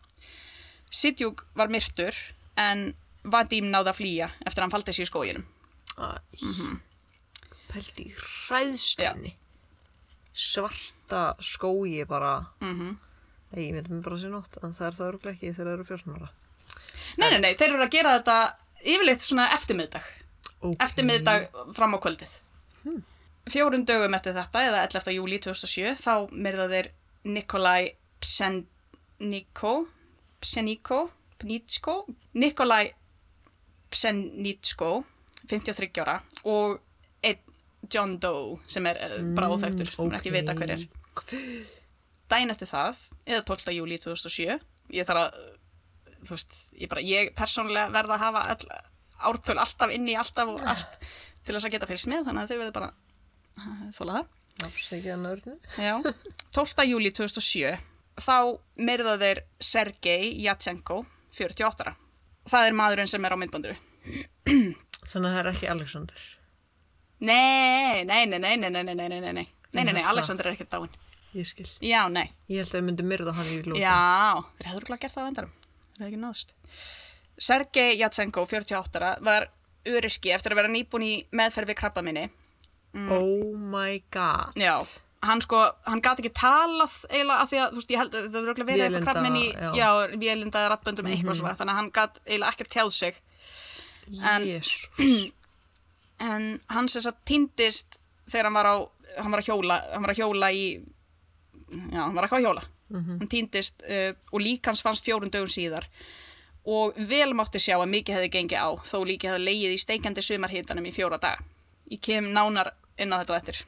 [0.89, 2.15] Sidjuk var myrtur
[2.58, 2.88] en
[3.26, 5.46] Vadim náði að flýja eftir að hann faldi sér í skóginum
[5.96, 6.20] Æ.
[6.44, 6.82] Mhm.
[7.72, 9.34] Pældi í hræðstunni.
[10.36, 12.46] Svarta skógi bara.
[12.62, 12.98] Mhm.
[13.52, 15.74] Nei, ég myndi mér bara sér nótt, en það er það örglega ekki þegar það
[15.74, 16.30] eru 14 ára.
[17.18, 18.38] Nei, nei, nei, þeir eru að gera þetta
[18.84, 20.04] yfirleitt svona eftirmiðdag
[20.62, 20.76] Ok.
[20.84, 22.34] eftirmiðdag fram á kvöldið
[23.45, 25.12] Fjórum dögum eftir þetta eða 11.
[25.19, 26.88] júli 2007 þá myrða þeir
[27.29, 29.73] Nikolai Pseniko
[30.41, 31.01] Pseniko
[31.41, 31.99] Pnitsko
[32.41, 32.89] Nikolai
[33.93, 34.89] Psenitsko
[35.45, 36.17] 53 ára
[36.49, 36.79] og
[37.21, 37.41] einn
[37.91, 40.38] John Doe sem er mm, bara óþægtur, sem er ekki ok.
[40.39, 40.88] vita hver er
[42.31, 43.75] daginn eftir það, eða 12.
[43.77, 44.58] júli 2007
[44.97, 45.39] ég þarf að
[46.25, 48.69] þú veist, ég bara, ég persónulega verða að hafa all,
[49.29, 50.97] ártöl alltaf inni alltaf og allt
[51.45, 52.93] til þess að geta fylgst með þannig að þau verður bara
[53.96, 54.32] þóla það
[54.65, 55.54] Afsækja hann örnu.
[55.76, 55.98] Já.
[56.56, 56.86] 12.
[56.88, 57.74] júli 2007
[58.24, 58.36] þá
[58.88, 61.02] myrða þeir Sergei Yatsenko
[61.36, 61.96] 48 ára
[62.48, 63.76] það er maðurinn sem er á myndbanduru
[64.46, 66.24] Þannig að það er ekki Alexander.
[67.20, 70.68] nei, nei, nei, nei, nei, nei, nei, nei, nei, nei, nei, nei, Alexander er ekki
[70.72, 70.89] dáin
[71.36, 71.68] Ég skil.
[71.84, 73.80] já, nei, Ég held að þau myndi myrða hann í lóta.
[73.82, 75.50] Já, þeir hefur glæð gert það á endarum.
[75.84, 76.54] Þeir hefur ekki náðust.
[77.48, 79.50] Sergei Yatsenko, 48 ára, var
[79.84, 82.30] öryrki eftir að vera nýbúin í meðferð við krabba minni.
[82.95, 84.55] Oh my god.
[84.55, 84.75] Já,
[85.25, 88.25] hann sko, hann gat ekki talað eiginlega af því að, þú veist, ég held að
[88.25, 89.69] það verður örugglega verið eitthvað Vélinda, krabba minni, já.
[89.75, 93.21] já, vélinda rattböndum eitthvað svona, þannig að hann gat eiginlega ekkert tjáð sig.
[94.36, 94.86] En- Jésús.
[96.25, 97.97] En hann sem sagt týndist
[98.31, 98.75] þegar hann var á,
[99.19, 100.62] hann var að hjóla, hann var að hjóla í,
[101.91, 102.63] já, hann var eitthvað að hjóla.
[102.95, 105.88] Hann týndist uh, og lík hans fannst fjórun dögum síðar
[106.69, 110.23] og vel mátti sjá að mikið hefði gengið á þó líkið hefði leigið í steikandi
[110.23, 111.43] sumarhitanum í fjóra daga.
[111.91, 113.62] Ég kem nánar inn á þetta á eftir.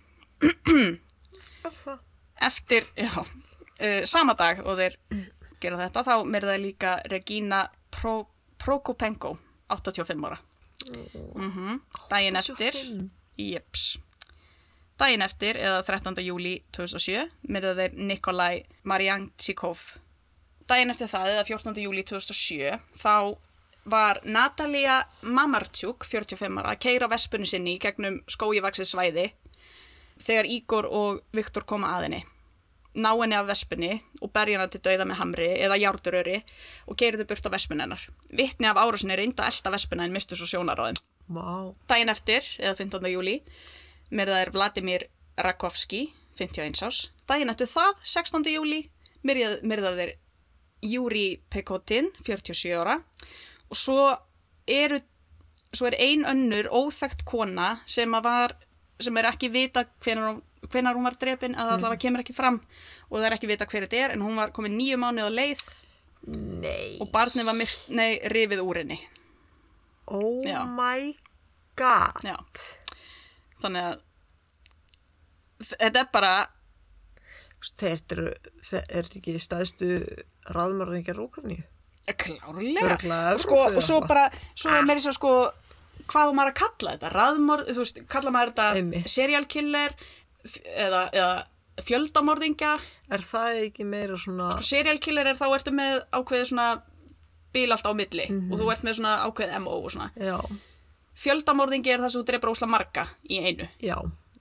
[2.37, 4.97] Eftir, já, uh, sama dag og þeir
[5.61, 8.27] gera þetta þá myrðaði líka Regina Pro,
[8.61, 9.37] Prokopenko,
[9.73, 10.37] 85 ára.
[10.87, 13.09] Mm Daginn eftir, 85?
[13.37, 13.97] jeps.
[14.97, 16.21] Daginn eftir, eða 13.
[16.25, 19.81] júli 2007, myrðaði þeir Nikolai Marjanksikov.
[20.67, 21.81] Daginn eftir það, eða 14.
[21.83, 23.37] júli 2007, þá
[23.87, 29.27] var Natalia Mamarchuk, 45 ára, að keira vespunni sinni í gegnum skóivaksið svæði
[30.23, 32.21] þegar Ígor og Viktor koma að henni.
[32.97, 36.39] Ná henni af vespunni og berja henni til dauða með hamri eða járduröri
[36.89, 38.07] og keiriðu burt á vespunni hennar.
[38.33, 41.01] Vittni af árásinni reynda að elda vespuna en mistu svo sjónar á þeim.
[41.27, 41.75] Vá.
[41.91, 43.09] Daginn eftir, eða 15.
[43.11, 43.41] júli,
[44.09, 46.07] myrða er Vladimir Rakovski,
[46.39, 47.01] 51 árs.
[47.29, 48.47] Daginn eftir það, 16.
[48.55, 48.85] júli,
[49.27, 50.15] myrða þeir
[50.85, 52.99] Júri Pekotin, 47 ára.
[53.67, 54.03] Og svo,
[54.67, 54.99] eru,
[55.75, 58.55] svo er ein önnur óþægt kona sem, að var,
[58.99, 62.57] sem er ekki vita hvenar hvenar hún var drepin að það allavega kemur ekki fram
[63.07, 65.31] og það er ekki vita hver þetta er en hún var komin nýju mánuð á
[65.37, 65.61] leið
[66.27, 66.97] Nei.
[66.99, 68.97] og barnið var myrt, nei, rifið úr henni
[70.07, 70.63] Oh Já.
[70.65, 71.13] my
[71.77, 72.23] god.
[72.23, 72.35] Já.
[73.61, 73.97] þannig að
[75.75, 76.35] þetta er bara
[77.67, 78.27] Þetta eru,
[78.79, 79.87] er ekki stæðstu
[80.53, 81.63] raðmörðingar Úkraníu.
[82.13, 85.51] Klárlega Örugglega og, sko, og svo bara, svo er meiri svo sko
[86.07, 89.09] hvað maður að kalla þetta, raðmorð þú veist, kalla maður þetta Einmitt.
[89.11, 89.91] serial killer
[90.45, 91.43] f- eða, eða
[91.83, 92.77] fjöldamorðingja
[93.11, 96.81] Er það ekki meira svona, serial killer er þá ertu með ákveðið svona
[97.53, 98.51] bíl allt á milli Mhm.
[98.53, 100.39] og þú ert með svona ákveðið MO og svona já,
[101.17, 103.95] fjöldamorðingi er það sem þú dreipur ósla marga í einu já,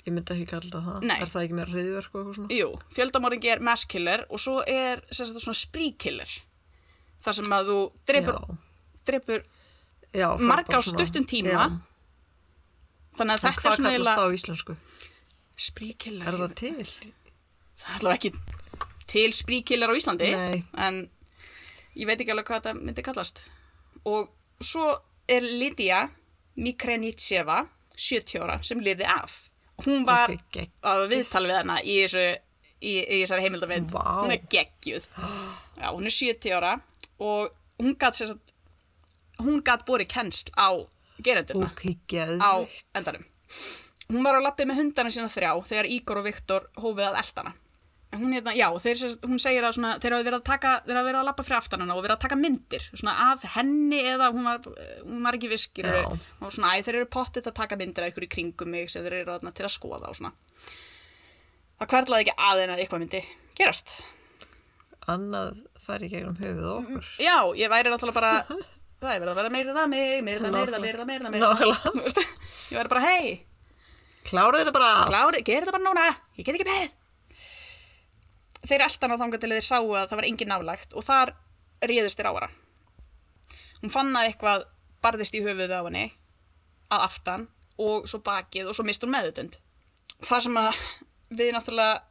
[0.07, 1.03] ég myndi ekki kalla það.
[1.09, 1.17] Nei.
[1.23, 2.59] Er það ekki meira reyðverk og eitthvað svona?
[2.59, 6.29] Jú, fjöldamorðingi er mass killer og svo er sagt, svona spree killer
[7.27, 7.79] þar sem að þú
[8.11, 8.39] dreipur,
[9.09, 9.45] dreipur
[10.17, 10.29] já.
[10.41, 11.67] marga á stuttum tíma Já.
[13.17, 14.77] þannig að En þetta er hvað svona kallast eiginlega það á íslensku?
[15.57, 16.87] spree killer Er það til?
[17.77, 18.33] það er allavega ekki
[19.07, 20.63] til spree killer á Íslandi Nei.
[20.77, 20.97] en
[21.97, 23.43] ég veit ekki alveg hvað þetta myndi kallast
[24.05, 24.89] og svo
[25.29, 26.03] er Lydia
[26.57, 27.63] Mikrenitseva
[27.97, 29.37] 70 ára sem liði af
[29.85, 32.25] hún var Ok, gegg- að viðtala við hana í, þessu,
[32.81, 34.03] í, í þessari heimildamind Vá.
[34.25, 36.75] hún er geggjuð já, hún er 70 ára
[37.23, 37.53] og
[37.83, 38.53] hún gat sér satt
[39.45, 40.69] hún gat borið kennsl á
[41.23, 42.39] gerendurna Ok, geð.
[42.41, 42.53] á
[42.97, 43.25] endanum.
[44.09, 47.53] Hún var á lappi með hundana sína þrjá þegar Ígor og Viktor hófið að eldana
[48.15, 50.97] en hún, hérna, já, þeir, hún segir að svona, þeir hafa verið að taka, þeir
[50.97, 53.99] hafa verið að lappa fyrir aftan hana og verið að taka myndir, svona af henni
[54.13, 54.69] eða hún var,
[55.03, 58.25] hún var ekki viskir og svona, æ, þeir eru pottit að taka myndir af ykkur
[58.25, 60.33] í kringum mig sem þeir eru til að skoða og svona.
[61.83, 63.23] Það hverlaði ekki aðeina að eitthvað myndi
[63.59, 63.97] gerast.
[65.13, 67.11] Annað færi gegnum höfuð á okkur.
[67.23, 68.33] já, ég væri náttúrulega bara
[69.01, 71.77] það er verið að vera meira það mig, meira Nákvæmlega.
[71.83, 72.21] það Þú veist,
[72.73, 73.29] ég væri bara, hei
[74.27, 74.93] Klára þetta bara.
[75.07, 76.95] Klári, gerð þetta bara núna, ég get ekki beð.
[78.67, 81.31] Þeir eldan á þangað til þeir sáu að það var engin nálægt og þar
[81.87, 82.49] réðust þeir á hana.
[83.85, 84.65] Hún fann að eitthvað
[85.07, 86.03] barðist í höfuðu á henni
[86.91, 87.47] að aftan
[87.79, 89.61] og svo bakið og svo mist hún meðutund.
[90.27, 90.83] Það sem að
[91.39, 92.03] við náttúrulega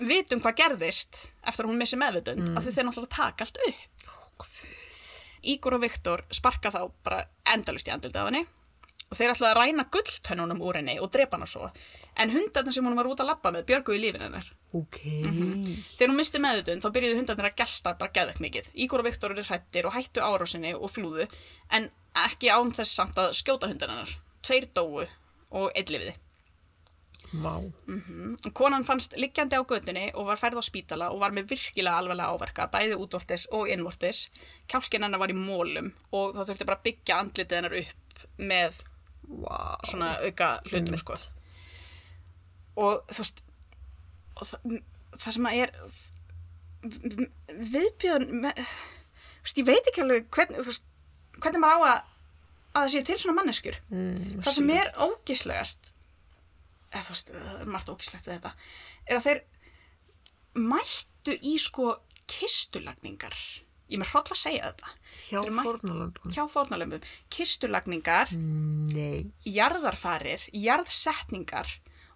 [0.00, 2.58] vitum hvað gerðist eftir að hún missi meðutund, mm.
[2.58, 4.46] að þau þeir náttúrulega taka allt upp.
[5.48, 8.44] Ígor og Viktor sparka þá bara endalust í andildið á henni
[9.08, 11.70] og þeir ætlaði að ræna gulltönnunum úr henni og drepa hana svo.
[12.20, 14.50] En hundarnir sem hún var út að labba með björguðu lífin hennar.
[14.76, 14.98] Ok.
[15.00, 18.70] Þegar hún misti meðutund þá byrjuðu hundarnir að gelta bara geðvegt mikið.
[18.84, 21.28] Ígor og Viktor eru hrættir og hættu árásinni og flúðu
[21.72, 21.88] en
[22.26, 24.16] ekki án þess samt að skjóta hundarnir hennar.
[24.44, 26.18] Tveir dóu og einn lifiði.
[27.32, 27.52] Vá.
[27.60, 31.98] Og Konan fannst liggjandi á götunni og var færð á spítala og var með virkilega
[32.00, 34.22] alvarlega áverka, bæði útvortis og innvortis.
[34.68, 38.78] Kjálkin hennar var í mólum og það þurfti bara byggja andlitið hennar upp með
[39.28, 39.58] Vá.
[39.84, 41.18] svona auka hlutum sko.
[42.80, 43.42] Og þú veist,
[44.38, 44.78] og það,
[45.18, 45.72] það sem að er
[47.74, 50.84] viðbjöðun, me- þú veist, ég veit ekki alveg hvernig, þú veist,
[51.42, 52.16] hvernig maður á að,
[52.72, 53.78] að það sé til svona manneskjur.
[53.92, 55.92] Mm, það sem er ógislegast
[56.92, 58.52] eða þú veist, það er margt ógislegt við þetta
[59.06, 59.40] er að þeir
[60.68, 61.90] mættu í sko
[62.28, 63.36] kistulagningar
[63.88, 64.90] ég með hroll að segja þetta
[65.28, 66.32] Hjá fórnalömbum.
[66.34, 69.30] hjá fórnalömbum, kistulagningar Nei.
[69.48, 71.70] jarðarfarir, jarðsetningar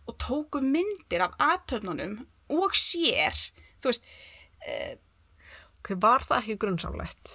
[0.09, 2.19] og tóku myndir af aðtöfnunum
[2.53, 3.33] og sér
[3.81, 4.05] þú veist,
[5.83, 7.31] Ok, var það ekki grunnsamlegt?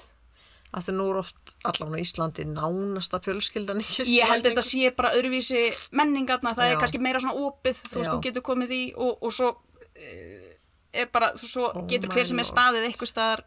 [0.78, 4.92] Að því nú er oft allavega á Íslandi nánasta fjölskyldan ekki ég held þetta sé
[4.98, 5.64] bara öðruvísi
[5.98, 6.74] menningarna, það Já.
[6.76, 8.14] er kannski meira svona opið, þú veist, Já.
[8.14, 10.54] þú getur komið í og, og svo uh,
[10.94, 13.44] er bara, þú svo Oh getur hver sem er staðið eitthvað staðar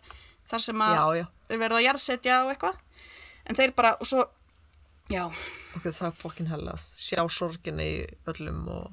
[0.51, 2.83] þar sem að þeir verða að jarðsetja og eitthvað
[3.47, 4.27] en þeir bara, og svo
[5.11, 5.25] já,
[5.77, 6.87] Ok, það er fokkin hellað.
[6.99, 7.99] Sjá sorginni í
[8.31, 8.89] öllum og...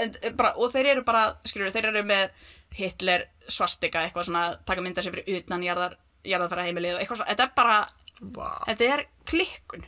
[0.00, 2.32] en, en bara, og þeir eru bara skilur, þeir eru með
[2.74, 5.62] Hitler svastika eitthvað svona, taka mynda sér fyrir utan
[6.22, 7.78] jarðar, jarðarfæra heimilið og eitthvað svona, þetta er bara
[8.22, 8.50] Vá.
[8.68, 9.86] þetta er klikkun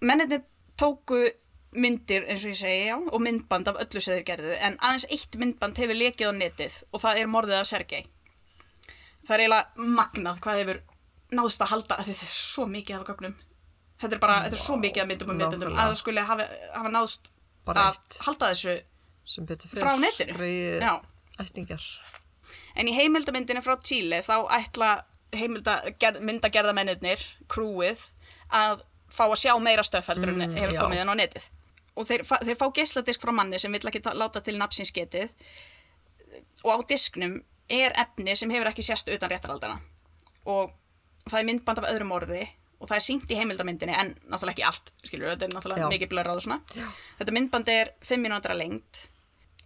[0.00, 0.40] menninni
[0.80, 1.22] tóku
[1.76, 5.08] myndir eins og ég segi já og myndband af öllu sem þeir gerðu en aðeins
[5.12, 8.04] eitt myndband hefur lekið á netið og það er morðið af Sergei
[9.26, 10.82] það er eiginlega magnað hvað hefur
[11.36, 13.38] náðst að halda að þetta er svo mikið af gögnum
[14.00, 16.46] þetta er bara, þetta er svo mikið af myndum og myndbandum að það skulle hafa,
[16.72, 17.08] hafa
[17.66, 18.76] Bara að halda þessu.
[19.74, 20.36] Frá netinu?
[21.42, 21.82] Ættingar.
[22.76, 24.90] En í heimildamyndinu frá Chile þá ætla
[26.20, 28.02] myndagerðamennir, krúið,
[28.54, 31.44] að fá að sjá meira stöf heldur en Mm, hefur komið inn á netið.
[31.96, 35.30] Og þeir, þeir fá geisladisk frá manni sem vill ekki ta- láta til nafnsins getið
[36.64, 37.38] og á disknum
[37.70, 39.80] er efni sem hefur ekki sérst utan réttaraldana.
[40.46, 40.70] Og
[41.30, 42.46] það er myndband af öðrum orði
[42.80, 45.88] og það er sínt í heimildamyndinni en náttúrulega ekki allt, skilur, þetta er náttúrulega Já.
[45.96, 46.60] mikið blörrað og svona.
[46.76, 46.86] Já.
[47.18, 49.08] Þetta myndband er 5 mínútur að lengt.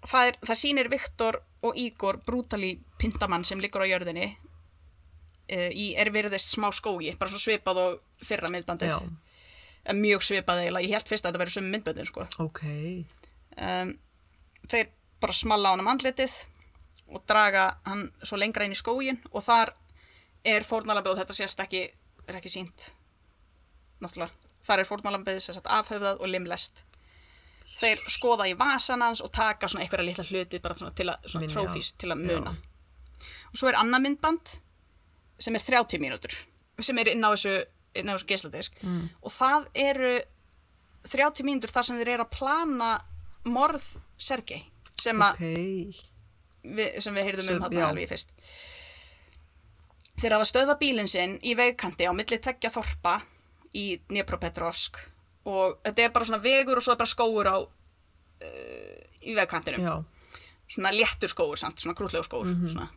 [0.06, 5.90] Það, er, það sýnir Viktor og Ígor brútali pindamann sem liggur á jörðinni uh, í
[5.98, 8.94] er virðist smá skógi, bara svo svipað og fyrra myndbandið.
[8.94, 12.26] Já, Mjög svipað eiginlega, ég held fyrst að þetta verið sömu myndbandið, sko.
[12.44, 12.62] ok.
[13.56, 13.94] Um,
[14.68, 14.90] þeir
[15.20, 16.34] bara smalla á hann um andlitið
[17.10, 19.72] og draga hann svo lengra inn í skógin og þar
[20.46, 21.82] er fórnalambið og þetta sést ekki,
[22.28, 22.90] er ekki sínt
[24.00, 24.32] náttúrulega,
[24.64, 26.84] þar er fórnalambið sem sagt afhöfðað og limlest
[27.74, 31.50] þeir skoða í vasan hans og taka svona einhverja litla hluti bara til að, svona
[31.52, 32.69] trófís til að muna Já.
[33.50, 34.56] Og svo er annað myndband
[35.40, 36.34] sem er 30 mínútur
[36.80, 37.54] sem er inn á þessu,
[38.00, 39.08] inn á þessu geisladisk mm.
[39.22, 40.12] og það eru
[41.10, 42.90] 30 mínútur þar sem þeir eru að plana
[43.48, 43.86] morð
[44.20, 44.62] Sergei
[45.00, 47.00] sem, Ok, okay.
[47.00, 47.86] sem við heyrðum Sem- um já.
[47.88, 48.34] alveg í fyrst
[50.20, 53.14] þeir hafa stöðva bílinn sinn í vegkanti á milli tveggja þorpa
[53.76, 54.98] í Dnipropetrovsk
[55.48, 59.86] og þetta er bara svona vegur og svo er bara skóur á uh, í vegkantinum
[59.86, 59.94] já,
[60.70, 62.68] svona léttur skóur samt, svona grútlegu skóur Mhm.
[62.68, 62.90] svona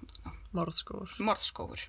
[0.53, 1.13] já, morðskór.
[1.19, 1.83] morðskóur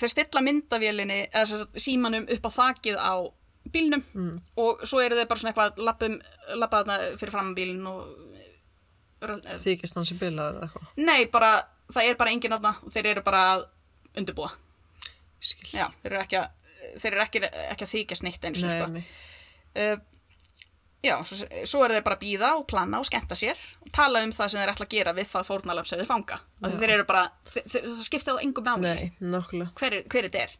[0.00, 3.14] þeir stilla myndavélinni eða símanum upp á þakið á
[3.70, 4.40] bílnum Mm.
[4.56, 6.14] og svo eru þeir bara svona eitthvað lappum,
[6.56, 8.16] lappa þarna fyrir fram bílinn og
[9.20, 10.86] Þykist hann sem bilaður eða eitthvað.
[10.96, 11.50] nei, bara,
[11.92, 13.66] það er bara enginn aðna og þeir eru bara að
[14.16, 14.48] undirbúa
[15.40, 15.68] Skil.
[15.76, 16.48] já, þeir eru ekki að
[17.02, 17.42] þeir eru ekki,
[17.74, 18.88] ekki að þykjast neitt eins og Nei, sko.
[18.94, 19.04] nei.
[19.76, 19.98] uh,
[21.04, 24.22] já, svo, svo eru þeir bara að býða og plana og skemmta sér og tala
[24.24, 27.06] um það sem þeir ætla að gera við það fórnalam sem þeir fanga þeir eru
[27.08, 29.70] bara, þeir, þeir, það skipta á engum máli Nei, nokkulega.
[29.80, 30.58] hver, hver er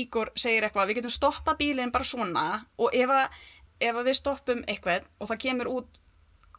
[0.00, 2.44] Ígor segir eitthvað, við getum stoppa bílinn bara svona
[2.78, 3.40] og ef, að,
[3.82, 5.96] ef að við stoppum eitthvað og það kemur út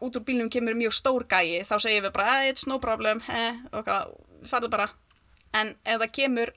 [0.02, 3.22] út úr bílnum kemur mjög stór gæi þá segir við bara, "Ah, it's no problem
[3.30, 4.12] eh, hvað,
[4.50, 4.90] farðu bara
[5.54, 6.52] en ef það kemur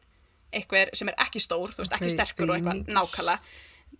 [0.54, 2.94] eitthvað sem er ekki stór, þú veist, ekki sterkur og eitthvað aumingjur.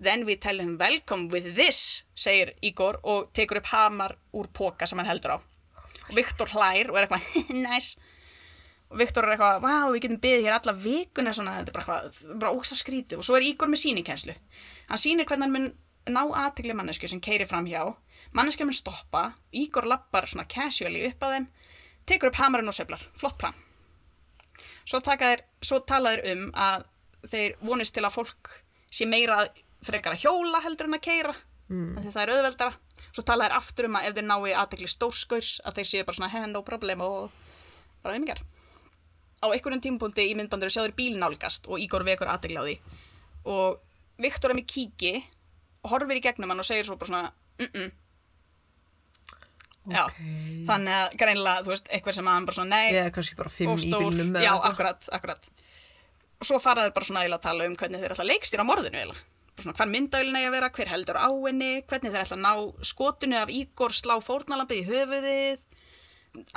[0.02, 4.86] Then we tell him welcome with this segir Ígor og tekur upp hamar úr póka
[4.86, 5.38] sem hann heldur á.
[6.10, 7.96] Og Viktor hlær og er eitthvað nice.
[8.92, 11.98] Og Viktor er eitthvað, vá, við getum byggðið hér alla vikuna svona, þetta er bara
[11.98, 13.20] eitthvað, bara ógsta skrítið.
[13.20, 14.36] Og svo er Ígor með sýnikenslu
[14.88, 15.70] hann sýnir hvernig hann mun
[16.14, 17.82] ná aðtegli mannesku sem keiri fram hjá.
[18.36, 21.46] Mannesku mun stoppa, Ígor lappar svona casually upp að þeim
[22.08, 23.56] tekur upp hamarinn og söflar, flott plan.
[24.84, 26.84] Svo, þeir, svo tala þeir um að
[27.32, 28.50] þeir vonist til að fólk
[28.92, 29.40] sé meira
[29.84, 31.34] frekar að hjóla heldur en að keira
[31.68, 32.00] mm.
[32.00, 32.72] því það er auðveldara.
[33.10, 36.18] Svo tala þeir aftur um að ef þeir nái aðtegli stórskaus að þeir séu bara
[36.18, 37.30] svona, hey, no problem og
[38.04, 38.42] bara ykkar
[39.44, 42.76] á einhverjum tímapunkti í myndbandur sjá þeir bíl nálgast og Ígor vekur aðtegli á því.
[43.52, 45.12] Og Viktor er með kíki
[45.84, 47.92] og horfir í gegnum hann og segir svo bara svona mm -mm.
[49.84, 50.16] Já, Ok.
[50.64, 53.50] þannig að greinlega, þú veist, eitthvað sem að hann bara svona, nei, er kannski bara
[53.50, 55.48] fimm og í bílnum já, akkurat, akkurat.
[56.40, 58.96] Og svo fara þeir bara svona að tala um hvernig þeir ætla að leikstýra morðinu
[58.96, 62.44] eiginlega svona hvar myndælinn eigi að vera, hver heldur á henni hvernig þeir ætla að
[62.44, 65.66] ná skotinu af Ígor slá fórnalampið í höfuðið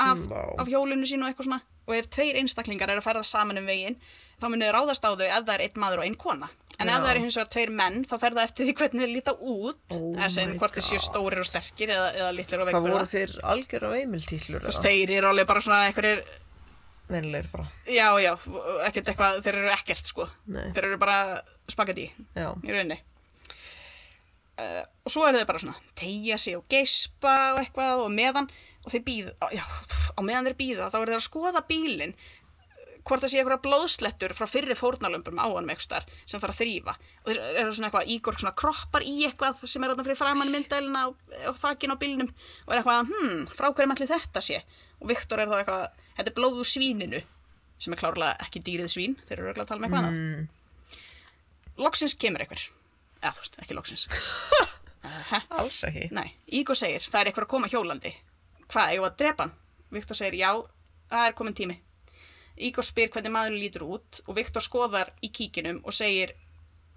[0.02, 0.39] af, Vá.
[0.64, 3.68] af hjólinu sínu og eitthvað svona og ef tveir einstaklingar eru að ferða saman um
[3.70, 4.00] veginn
[4.41, 6.98] þá munið ráðast á þau ef það er einn maður og einn kona en ef
[6.98, 9.95] það eru hins vegar tveir menn þá fer það eftir því hvernig þeir líta út
[9.98, 12.98] Oh að my hvort þeir séu stórir og sterkir eða, eða litlir og Hvað veikburða
[12.98, 16.26] voru þeir algjör af eimiltítlur þú veist, þeir eru alveg bara svona einhverjir
[17.08, 17.64] Vennilegir bara.
[17.88, 18.34] Já, já,
[18.84, 20.26] ekkert eitthvað, þeir eru ekkert sko.
[20.52, 20.66] Nei.
[20.76, 21.20] Þeir eru bara
[21.72, 22.49] spagetti Já.
[22.63, 22.99] í rauninni.
[24.57, 28.47] Uh, og svo eru þeir bara svona, tegja sig og geispa og eitthvað og meðan,
[28.82, 29.61] og þeir býða, já,
[30.18, 32.15] á meðan þeir býða, þá eru þeir að skoða bílinn,
[33.07, 36.97] hvort það sé eitthvað blóðslettur frá fyrri fórnalömpum á hann eitthvað sem þarf að þrýfa.
[37.22, 40.51] Og þeir eru svona eitthvað, Ígor svona kroppar í eitthvað sem er þarna fyrir framann
[40.51, 44.59] myndælina og, og þakin á bílnum og er eitthvað, hm, frá hverjum allir þetta sé?
[44.99, 47.24] Og Viktor er þá eitthvað, þetta er blóð úr svíninu,
[47.78, 50.47] sem er klárlega ekki dýrið svín, þeir eru að tala með eitthvað annað.
[51.78, 52.64] Loksins kemur einhver,
[53.22, 54.08] eða þú veist, ekki loksins.
[55.60, 56.08] Alls ekki.
[56.16, 58.14] Nei, Ígor segir, það er eitthvað að koma hjólandi.
[58.68, 59.54] Hvað, eigum við að drepa hann?
[59.94, 60.50] Viktor segir, já,
[61.12, 61.78] það er komin tími.
[62.68, 66.34] Ígor spyr hvernig maðurinn lítur út og Viktor skoðar í kíkinum og segir,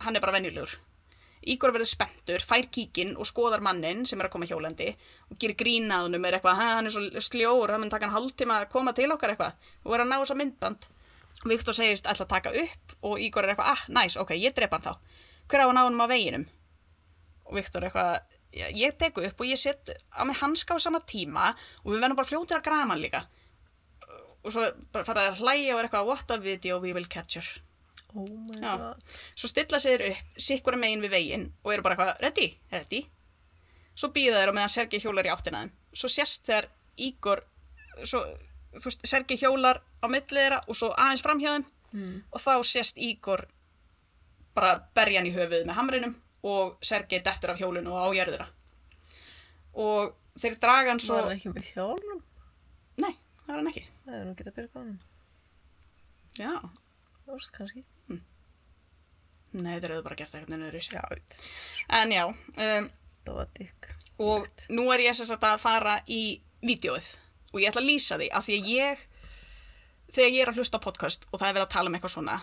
[0.01, 0.79] hann er bara venjulegur.
[1.41, 4.91] Ígor verður spenntur, fær kíkin og skoðar mannin sem er að koma hjólandi
[5.31, 8.61] og gerir grínaðunum er eitthvað, "Ha, hann er svo sljór, það mun taka hann hálftíma
[8.61, 9.53] að koma til okkar eitthvað
[9.85, 10.89] og er að ná þess að myndband.
[11.45, 14.77] Viktor segist ætla að taka upp og Ígor er eitthvað, ah, næs, ok, ég drepa
[14.77, 14.99] hann þá.
[15.49, 16.47] Hver á að ná hann á veginum?
[17.51, 18.21] og Viktor eitthvað
[18.55, 21.55] "Já, ég teku upp og ég set á mig hanska á sama tíma
[21.85, 23.25] og við verðum bara fljótir að grama hann líka
[24.45, 24.63] og svo
[24.93, 27.61] fara að hlæja og er eitthvað what a video we will capture
[28.15, 28.77] Oh my Já.
[28.79, 29.03] god.
[29.35, 33.07] svo stilla sér upp, sikkur megin við veginn og eru bara eitthvað, ready, ready
[33.95, 36.69] svo býða þeir og meðan Sergi hjólar í áttina þeim svo sést þegar
[36.99, 37.43] Ígor
[38.05, 38.23] svo,
[38.75, 42.23] þú veist, Sergi hjólar á milli þeirra og svo aðeins framhjá þeim Mm.
[42.31, 43.41] og þá sést Ígor
[44.55, 46.13] bara berja hann í höfuð með hamrinum
[46.47, 48.47] og Sergei dettur af hjólinu og á jörðina
[49.75, 52.21] og þeir draga hann svo Var hann ekki með hjálm?
[53.03, 53.11] nei,
[53.43, 55.01] það var hann ekki Það er nú getað byrjað honum.
[56.39, 56.53] já,
[57.35, 57.83] Óst kannski.
[59.53, 61.03] nei, þeir eru bara gert eitthvað nöður í sig Já,
[62.01, 62.91] en já, um,
[63.27, 63.91] Það var dykk.
[64.19, 67.17] og nú er ég sem sagt að fara í vídeoið
[67.51, 69.03] og ég ætla að lýsa því af því að ég
[70.11, 72.15] þegar ég er að hlusta á podcast og það er verið að tala um eitthvað
[72.17, 72.39] svona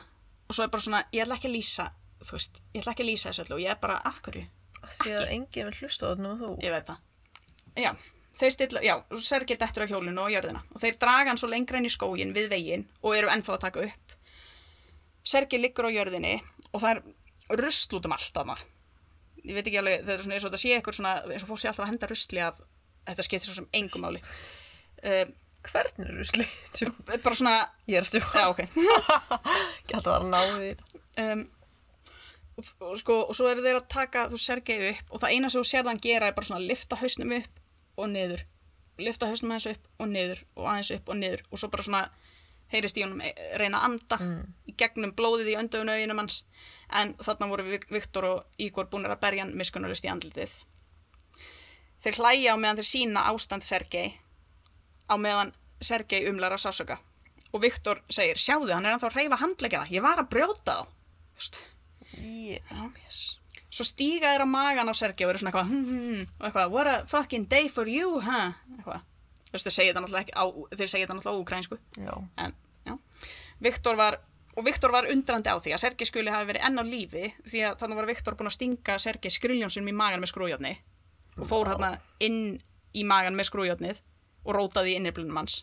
[0.47, 1.87] og svo er bara svona, ég ætla ekki að lýsa
[2.23, 4.45] þú veist, ég ætla ekki að lýsa þessu öllu og ég er bara, af hverju?
[4.87, 6.51] Því að enginn vil hlusta á þetta nema þú.
[6.63, 7.01] Ég veit það.
[7.77, 7.89] Já,
[8.39, 8.93] þeir stilla, já,
[9.27, 12.33] Sergei dettur af hjólinu og jörðina og þeir draga hann svo lengra inn í skógin
[12.35, 14.15] við veginn og eru ennþá að taka upp.
[15.27, 16.37] Sergei liggur á jörðinni
[16.71, 18.65] og það er rusl út um allt af
[19.47, 21.51] ég veit ekki alveg, það er svona eins og þetta sé eitthvað svona, eins og
[21.51, 22.57] fólk sé alltaf að henda rusli af
[23.07, 24.21] þetta skiptir svo sem engum máli
[25.03, 25.27] uh,
[25.67, 26.45] Hvernig er rusli?
[26.71, 27.53] Tjú, bara svona,
[27.91, 28.39] Ég er að stjóka.
[28.39, 28.59] já ok
[29.91, 31.01] Ég ætla að vera að ná því þetta.
[31.23, 31.41] um,
[32.57, 35.49] og, og, sko, og svo eru þeir að taka þú Sergei upp og það eina
[35.51, 37.59] sem þú sér þann gera er bara svona að lifta hausnum upp
[37.97, 38.45] og niður
[38.97, 41.99] lifta hausnum aðeins upp og niður og aðeins upp og niður og svo bara svona
[42.73, 44.17] heyrist í honum e- reyna að anda
[44.67, 46.39] í gegnum blóðið í öndöfun auðinum hans
[46.97, 50.55] en þarna voru Vik- Viktor og Ígor búinir að berja hann miskunnulist í andlitið
[52.03, 54.09] þeir hlæja á meðan þeir sína ástand Sergei
[55.07, 56.99] á meðan Sergei umlar af sásöka
[57.53, 60.85] og Viktor segir, sjáðu, hann er ennþá að reyfa handlegjana ég var að brjóta þá.
[60.87, 61.59] Þú veist,
[62.17, 63.37] Yes.
[63.69, 66.47] svo stíga þeir á magan á Sergei og eru svona eitthvað hm, hm, hm, og
[66.47, 68.53] eitthvað, what a fucking day for you huh?
[69.51, 70.45] þú veist, þeir segja þetta náttúrulega ekki á,
[71.27, 71.33] á
[71.99, 72.13] Já.
[72.45, 72.55] en,
[72.87, 72.95] já,
[73.59, 74.17] Viktor var
[74.57, 77.63] og Viktor var undrandi á því að Sergei skuli hafi verið enn á lífi því
[77.67, 80.73] að þannig var Viktor búin að stinga Sergei skriljónsunum í magan með skrújárni
[81.37, 81.91] og fór hérna
[82.23, 82.57] inn
[82.97, 84.01] í magan með skrújárnið
[84.47, 85.59] og rótaði í inniblunum hans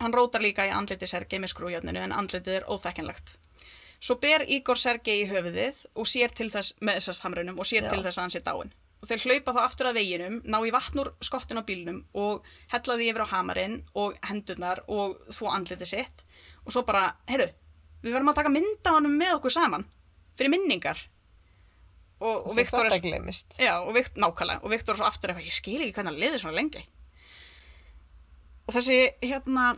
[0.00, 3.36] hann rótar líka í andliti Sergei með skrújárninu en andlitið er óþekkanlegt
[4.00, 7.86] Svo ber Ígor Sergei í höfuðið og sér til þess, með þessast hamrunum og sér
[7.86, 7.92] Já.
[7.94, 8.72] til þess að hann sé dáin.
[8.96, 12.46] Og þeir hlaupa þá aftur að veginum, ná í vatn úr skottin á bílnum og
[12.72, 16.24] hella því yfir á hamarinn og hendurnar og þvó andlitið sitt.
[16.64, 17.50] Og svo bara, heyrðu,
[18.04, 19.86] við verðum að taka mynda honum með okkur saman,
[20.38, 21.02] fyrir minningar.
[22.16, 26.14] Og, og Viktor er, nákvæmlega, og Viktor er svo aftur eitthvað, ég skil ekki hvernig
[26.14, 26.84] hann liði svona lengi.
[28.66, 29.74] Og þessi, hérna,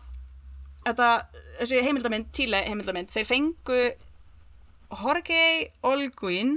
[0.87, 1.09] þetta,
[1.61, 3.81] þessi heimildamind, Tíle heimildamind, þeir fengu
[4.89, 5.43] Jorge
[5.85, 6.55] Olguín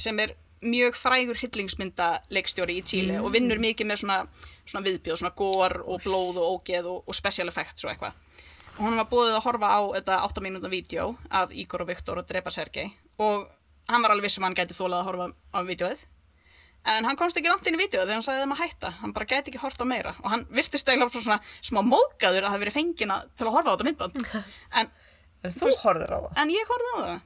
[0.00, 0.32] sem er
[0.64, 4.18] mjög frægur hillingsmynda leikstjóri í Tíle og vinnur mikið með svona,
[4.64, 8.16] svona viðbjóð, svona gór og blóð og ógeð og, og special effects og eitthvað.
[8.74, 12.18] Og hún var búið að horfa á þetta 8 mínúta vídeo af Ígor og Viktor
[12.18, 12.88] og drepa Sergei
[13.22, 13.44] og
[13.92, 16.06] hann var alveg vissum að hann gæti þólað að horfa á vídeoið.
[16.84, 18.90] En hann komst ekki langt inn í vídeoið þegar hann sagði þeim að hætta.
[19.00, 20.12] Hann bara gæti ekki horta meira.
[20.20, 23.74] Og hann virtist eiginlega svona smá móðgæður að það verið fengina til að horfa á
[23.74, 24.20] þetta myndband.
[24.80, 24.90] En
[25.44, 26.30] En þú horfður á það.
[26.40, 27.16] En ég horfði á það.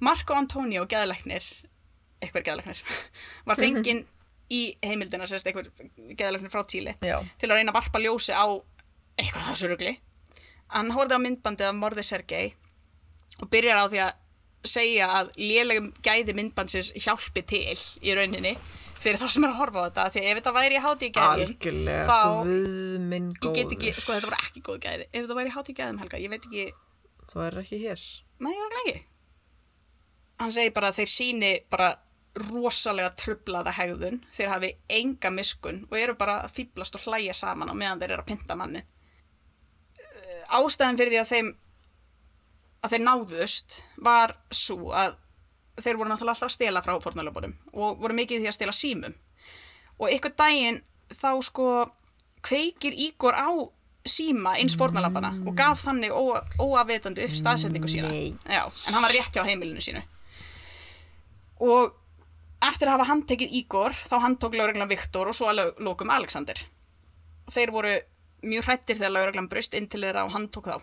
[0.00, 1.44] Marco Antonio, geðleiknir,
[2.22, 2.78] eitthvað geðleiknir,
[3.48, 4.06] var fenginn
[4.50, 5.68] í heimildina, sérst eitthvað
[6.16, 7.18] geðleiknir frá Tíli, Já.
[7.40, 8.48] til að reyna að varpa ljósi á
[9.20, 9.92] eitthvað þessu rugli.
[10.72, 12.54] Hann horfði á myndbandið af morði Sergei
[13.40, 14.16] og byrjar á því að
[14.66, 18.54] segja að lélegum gæði myndbandsins hjálpi til í rauninni
[19.00, 21.46] fyrir þá sem er að horfa á þetta, því ef þetta væri í hátíð gæðin,
[21.46, 24.00] Algjörlega, guð minn get ekki, góður.
[24.04, 26.44] sko þetta voru ekki góð gæði, ef þetta væri í hátíð gæðum Helga, ég veit
[26.50, 26.66] ekki,
[27.30, 28.00] Þú er ekki hér.
[28.42, 29.02] Nei, ég var ekki.
[30.40, 31.88] Hann segir bara að þeir síni bara
[32.50, 37.70] rosalega trublaða hegðun, þeir hafi enga miskun og eru bara að fýblast og hlæja saman
[37.70, 38.82] á meðan þeir eru að pynta manni.
[40.50, 41.50] Ástæðan fyrir því að þeim
[42.80, 45.16] að þeir náðust var svo að
[45.80, 49.14] þeir voru náttúrulega alltaf að stela frá fórnalöpunum og voru mikið því að stela símum.
[50.00, 50.80] Og ykkur daginn
[51.12, 51.68] þá sko
[52.44, 53.48] kveikir Ígor á
[54.08, 58.12] síma eins fórnalöpana og gaf þannig ó, óafvitandi upp staðsetningu sína.
[58.48, 60.02] Já, en hann var rétt hjá heimilinu sínu.
[61.60, 61.96] Og
[62.64, 66.56] eftir að hafa handtekið Ígor, þá handtók lauruglan Viktor og svo að lokum Alexander.
[67.50, 67.92] Þeir voru
[68.46, 70.80] mjög hrættir þegar lauruglan brust inn til þeirra og handtók þá.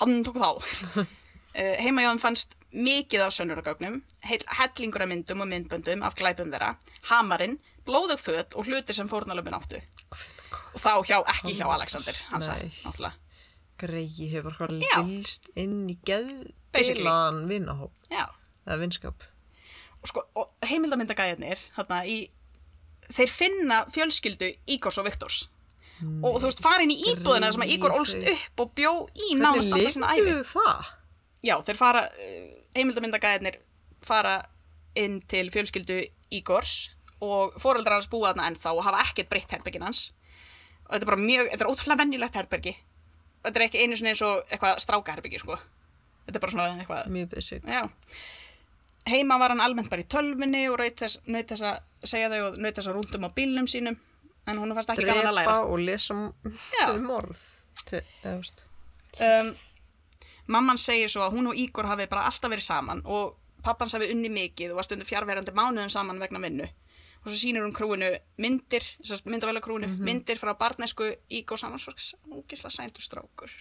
[0.00, 0.50] Handtók þá.
[1.00, 6.74] uh, heimajóðum fannst mikið af sönnuragögnum, hellingur af myndum og myndböndum af glæpum þeirra,
[7.10, 9.80] hamarinn, blóðug föt og hlutir sem fórnalöfin áttu.
[10.70, 12.82] Og þá hjá, ekki hjá Alexander, hann sagði, Nei.
[12.84, 13.16] náttúrulega.
[13.80, 14.96] Greiði hefur hvað Já.
[15.00, 17.94] lilst inn í geðbilaðan vinnahóp.
[18.12, 18.28] Já.
[18.68, 19.24] Eða vinskap.
[20.00, 22.20] og, sko, og heimildamindagæðinir þarna í
[23.10, 25.42] þeir finna fjölskyldu Ígors og Viktors
[26.00, 28.36] og þú veist fara inn í íbúðina sem að Ígor ólst Gríðau.
[28.36, 30.92] upp og bjó í nánast alltaf sinna æfi lifðu það?
[31.46, 32.04] já þeir fara
[32.76, 33.58] heimildamindagæðinir
[34.06, 34.36] fara
[34.98, 36.90] inn til fjölskyldu Ígors
[37.20, 40.10] og foreldrar hans búa þarna ennþá og hafa ekkert breytt herbergin hans
[40.86, 42.74] og þetta er bara mjög, þetta er ótrúlega venjulegt herbergi
[43.44, 45.56] þetta er ekki einu sinni eins og eitthvað strákaherbergi sko
[46.26, 47.66] þetta er bara svona eitthvað Mjög basic.
[47.68, 47.82] Já.
[49.10, 52.76] heima var hann almennt bara í tölvunni og naut þess að segja þau og naut
[52.76, 53.98] þess að rúndum á bílnum sínum
[54.46, 57.40] en hún fannst ekki gaman að drepa læra og lesa um morð
[59.20, 59.50] um,
[60.46, 64.10] mamman segir svo að hún og Ígor hafi bara alltaf verið saman og pappans hafi
[64.14, 66.66] unni mikið og var stundu fjárverandi mánuðum saman vegna vinnu
[67.20, 68.08] og svo sýnir hún krúinu
[68.40, 68.84] myndir
[69.28, 73.52] myndavæla krúinu, myndir frá barnesku Ígor samansvorks, ógisla sæntur strákur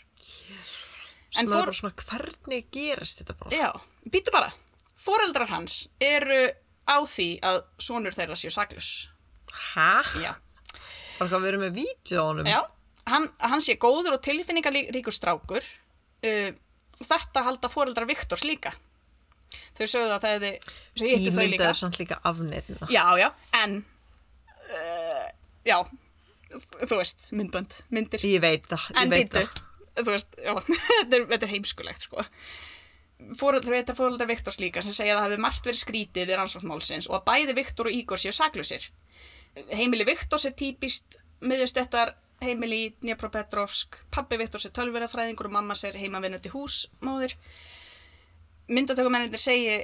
[1.38, 3.70] en fór- svona, hvernig gerist þetta bara Já,
[4.10, 4.50] býtu bara.
[5.00, 6.40] Foreldrar hans eru
[6.90, 9.10] á því að sonur þeirra séu saklus.
[9.76, 10.02] hæ?
[10.24, 10.34] Já.
[11.20, 12.60] Bara hvað við erum með vídeo á honum Já,
[13.14, 15.66] hann, hann sé góður og tilfinningaríkur strákur.
[16.24, 16.52] Uh,
[17.00, 18.74] þetta halda foreldrar Viktors líka.
[19.78, 21.48] Þau sögðu að það þau hittu þau líka.
[21.48, 23.30] ímyndaður samt líka afnirna Já, já,
[23.62, 23.80] en,
[24.68, 25.26] uh,
[25.66, 25.78] já,
[26.84, 28.26] þú veist, myndbönd, myndir.
[28.28, 29.64] ég veit það, ég En veit það
[30.00, 30.54] þú veist, já,
[31.00, 32.26] þetta er, þetta er heimskulegt, sko.
[33.40, 37.10] Fóreldrar, þetta fóreldrar Viktors líka sem segja að það hefði margt verið skrítið við rannsóknmálsins
[37.10, 38.86] og að bæði Viktor og Ígor séu saklusir.
[39.56, 45.98] Heimili Viktors er típist miðjustettar heimili í Dnjepropetrovsk, pappi Viktors er tölvunafræðingur og mamma sér
[46.00, 47.36] heimavinnandi húsmóðir.
[48.70, 49.80] Myndatökumennindir segi,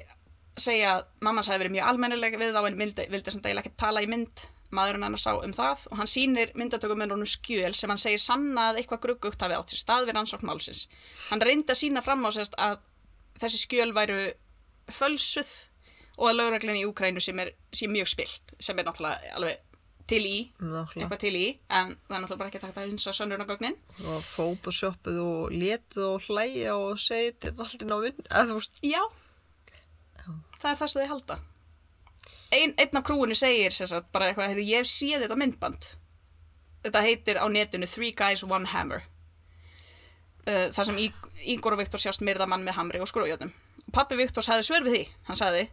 [0.55, 3.75] segja að mamma sæði verið mjög almennileg við þá en vildi, vildi sem dæla ekki
[3.81, 4.45] tala í mynd
[4.75, 8.81] maðurinn hann sá um það og hann sýnir myndatökumennunum skjöl sem hann segir sanna að
[8.81, 10.85] eitthvað gruggugt hafi átt sér stað við rannsókn málsins.
[11.29, 12.79] Hann reyndi að sína fram á sérst að
[13.41, 14.19] þessi skjöl væru
[14.95, 15.51] fölsuð
[16.17, 19.61] og að lauraglinni í Úkrænu sem er, sem er mjög spilt, sem er náttúrulega alveg
[20.05, 21.01] til í, Nákvæmlega.
[21.07, 23.77] eitthvað til í, en það er náttúrulega bara ekki takt að hunsa sönnurnagögnin.
[24.05, 29.01] og photoshopuð og letuð og hlæja og segið þetta allt inn á vinn veist, Já,
[30.61, 31.37] það er það sem þau halda.
[32.55, 35.87] Ein, einn af krúinu segir sagt, bara eitthvað, heyrðu, ég séð þetta myndband.
[36.85, 39.01] Þetta heitir á netinu Three Guys, One Hammer.
[40.45, 40.99] Uh, þar sem
[41.49, 43.49] Ígor og Viktor sjást myrða mann með hamri og skrújóðum.
[43.93, 45.01] Pappi Viktor sagði svör við því.
[45.25, 45.63] Hann sagði,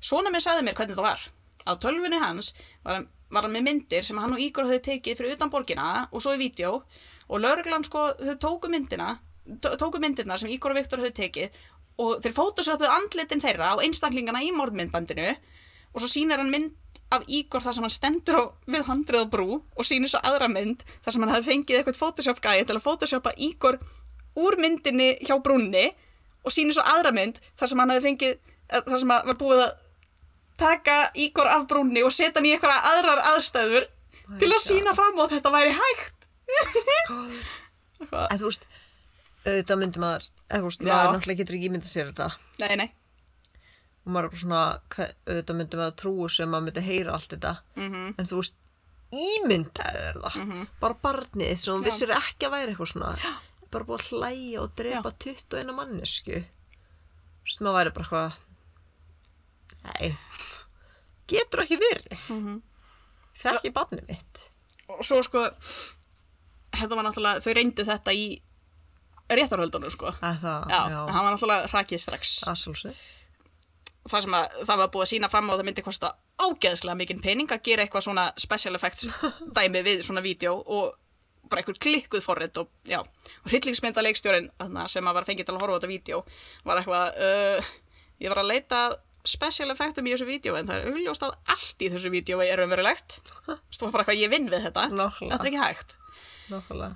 [0.00, 1.22] svona minn sagði mér hvernig það var.
[1.68, 2.52] Á tölvunni hans
[2.84, 6.08] var hann, var hann með myndir sem hann og Ígor höfðu tekið fyrir utan borgina
[6.12, 6.82] og svo í vídeo
[7.28, 9.18] og lögreglan sko, þau tóku myndina
[9.60, 11.58] tó- tóku myndirna sem Ígor og Viktor höfðu tekið
[11.98, 16.76] og þeir fótosöpuðu andlitin þeirra á einstaklingana í morðmyndbandinu og svo sýnir hann mynd
[17.10, 20.48] af Ígor þar sem hann stendur á, við handrið á brú og sýnir svo aðra
[20.52, 23.78] mynd þar sem hann hafi fengið eitthvað photoshop gæði til að photoshopa Ígor
[24.38, 25.88] úr myndinni hjá brúnni
[26.44, 29.38] og sýnir svo aðra mynd þar sem hann hafi fengið eh, þar sem hann var
[29.40, 29.72] búið að
[30.60, 33.86] taka Ígor af brúnni og setja hann í eitthvað aðrar aðstæður
[34.40, 36.28] til að sína fram á að þetta væri hægt.
[37.98, 38.26] Eitthvað.
[38.28, 38.66] eða þú veist
[39.48, 40.92] auðvitað myndi maður eða þú veist, Já.
[40.92, 42.28] maður náttúrulega getur ekki ímyndað sér þetta.
[42.62, 42.88] Nei, nei,
[44.04, 44.62] og maður er bara svona,
[45.28, 47.52] auðvitað myndi maður trúi sem maður myndi heyra allt þetta.
[47.76, 48.06] Mhm.
[48.18, 48.56] en þú veist,
[49.24, 50.66] ímyndaður það.
[50.80, 51.86] Bara barnið sem þú Já.
[51.88, 53.12] vissir ekki að væri eitthvað svona.
[53.68, 58.32] Bara búið að hlæja og drepa 21 mannesku þú veist, maður væri bara eitthvað
[59.86, 60.10] nei.
[61.28, 62.24] Getur ekki verið.
[62.34, 62.58] Mhm.
[63.38, 64.42] það er ekki barnið mitt.
[64.88, 65.44] Og svo sko
[66.74, 68.24] þetta var náttúrulega, þau reyndu þetta í
[69.28, 70.10] réttarhöldunum sko.
[70.24, 72.34] Að það, já, já, hann var náttúrulega hrakið strax.
[72.48, 73.06] Aðsálsvið
[74.08, 76.98] það sem að það var búið að sína fram á að það myndi kosta ágeðslega
[76.98, 79.08] mikinn pening að gera eitthvað svona special effects
[79.58, 80.94] dæmi við svona vídeo og
[81.48, 84.50] bara eitthvað klikkuð forrið og já, og hryllingsmynda leikstjórin
[84.92, 86.22] sem að var fengið til að horfa á þetta vídeo
[86.68, 87.70] var eitthvað uh,
[88.20, 88.96] ég var að leita að
[89.28, 92.62] special effectum í þessu vídeo en það er augljóst að allt í þessu vídeo er
[92.64, 93.18] umverulegt
[93.48, 93.60] var
[93.94, 94.86] bara eitthvað ég vinn við þetta.
[94.92, 95.34] Nákvæmlega.
[95.34, 95.96] þetta er ekki hægt.
[96.48, 96.94] Nákvæmlega,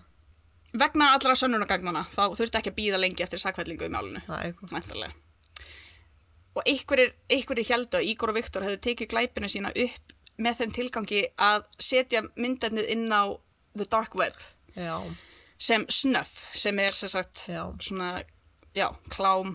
[0.83, 5.19] vegna allra sönnunagangnana þá þurfti ekki að býða lengi eftir sakvellingu í eitthvað Væntanlega.
[6.53, 7.15] Og einhverjir,
[7.69, 12.23] heldu að Ígor og Viktor hefðu tekið glæpinu sína upp með þeim tilgangi að setja
[12.37, 13.33] myndefnið inn á
[13.77, 14.37] the dark web.
[14.77, 15.01] Já,
[15.57, 17.47] sem snuff, sem er sem sagt
[17.81, 18.23] svona,
[18.77, 19.55] já, klám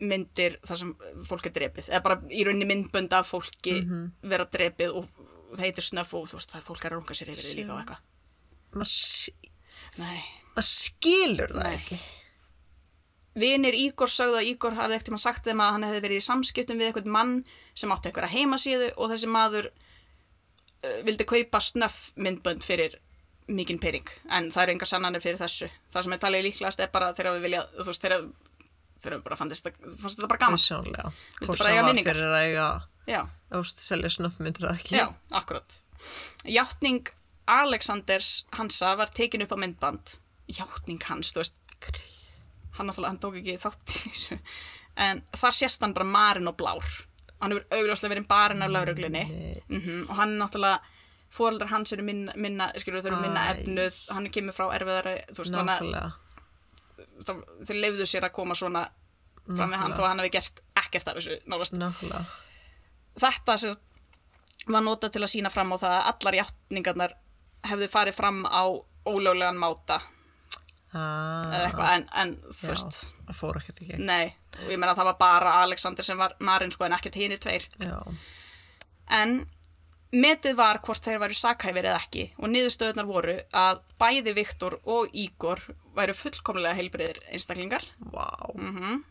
[0.00, 0.94] myndir þar sem
[1.28, 3.76] fólk er drepið, eða bara í rauninni myndbönd af fólki
[4.22, 5.06] vera drepið og
[5.54, 7.72] það heitir snuff og þú veist, það er fólk að runga sér yfir því líka
[7.72, 8.00] og eitthvað.
[9.98, 10.24] maður
[10.54, 11.78] maður skilur það Nei.
[11.78, 11.98] ekki.
[13.34, 16.26] Vinir Ígor sögðu að Ígor hafði ekkert tíma sagt þeim að hann hefði verið í
[16.26, 17.32] samskiptum við eitthvað mann
[17.74, 22.94] sem átti eitthvað heimasíðu og þessi maður uh, vildi kaupa snöff myndbönd fyrir
[23.50, 24.06] mikinn pening.
[24.30, 25.68] En það eru engar sannanir fyrir þessu.
[25.92, 28.28] Það sem er talið líklegast er bara þegar við vilja þú veist þegar
[29.04, 30.60] þegar við bara fannst þetta, bara gaman.
[30.60, 31.12] Sjónlega.
[31.44, 32.68] Hvort eiga var fyrir að eiga
[33.54, 34.96] ást selja snöffmyndir eða ekki.
[34.98, 35.06] Já,
[35.40, 35.76] akkurat.
[36.48, 37.10] Játning
[37.46, 40.16] Alexanders Hansa var tekin upp á myndband.
[40.48, 41.60] Játning hans, þú veist.
[42.74, 44.38] Hann náttúrulega, hann tók ekki þátt í þessu.
[45.04, 46.88] En þar sést hann bara marinn og blár.
[47.42, 49.22] Hann hefur augljóslega verið barinn af lauruglunni
[49.68, 50.80] mm og hann náttúrulega
[51.34, 53.96] fóreldrar hans eru minna, minna skilur þau eru minna efnuð.
[54.14, 56.20] Hann kemur frá erfiðari þú veist, þannig að
[57.26, 58.84] þau leifðu sér að koma svona
[59.44, 61.76] fram með hann þó að hann hefði gert ekkert af þessu nálast.
[61.76, 62.24] Nákvæmlega.
[63.20, 63.74] Þetta sem
[64.72, 67.16] var notað til að sína fram á það að allar játningarnar
[67.68, 68.62] hefðu farið fram á
[69.04, 70.00] ólöglegan máta
[70.94, 74.04] Ah, eða eitthvað en, en þú veist, það fór ekkert í gegn.
[74.06, 74.28] nei,
[74.62, 77.38] og ég meina að það var bara Alexander sem var marinn sko en ekkert hinni
[77.42, 77.64] tveir.
[77.82, 77.96] Já,
[79.10, 79.32] En
[80.14, 85.10] metið var hvort þeir væru sakhæfir eða ekki og niðurstöðunar voru að bæði Viktor og
[85.14, 85.62] Ígor
[85.96, 87.82] væru fullkomlega heilbriðir einstaklingar.
[88.12, 88.28] vá.
[88.54, 89.02] Mm.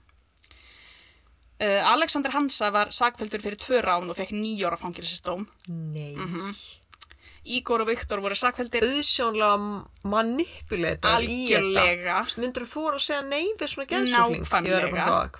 [1.63, 5.45] Uh, Alexander Hansa var sakfældur fyrir tvö rán og fekk nýjóra fangilsistóm.
[5.69, 6.15] Nei.
[6.15, 6.55] Mhm.
[7.45, 9.83] Ígor og Viktor voru sakfældir Auðsjónlega
[10.95, 11.13] þetta.
[11.19, 12.17] algjörlega.
[12.39, 14.43] Myndur þú að segja nei við svona geðsjúkling?
[14.47, 15.31] Nákvæmlega.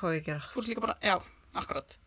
[0.52, 1.16] Þú ert líka bara, já,
[1.56, 1.98] akkurat.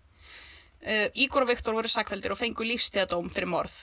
[0.86, 3.74] Uh, Ígor og Viktor voru sakfældir og fengu lífstíðadóm fyrir morð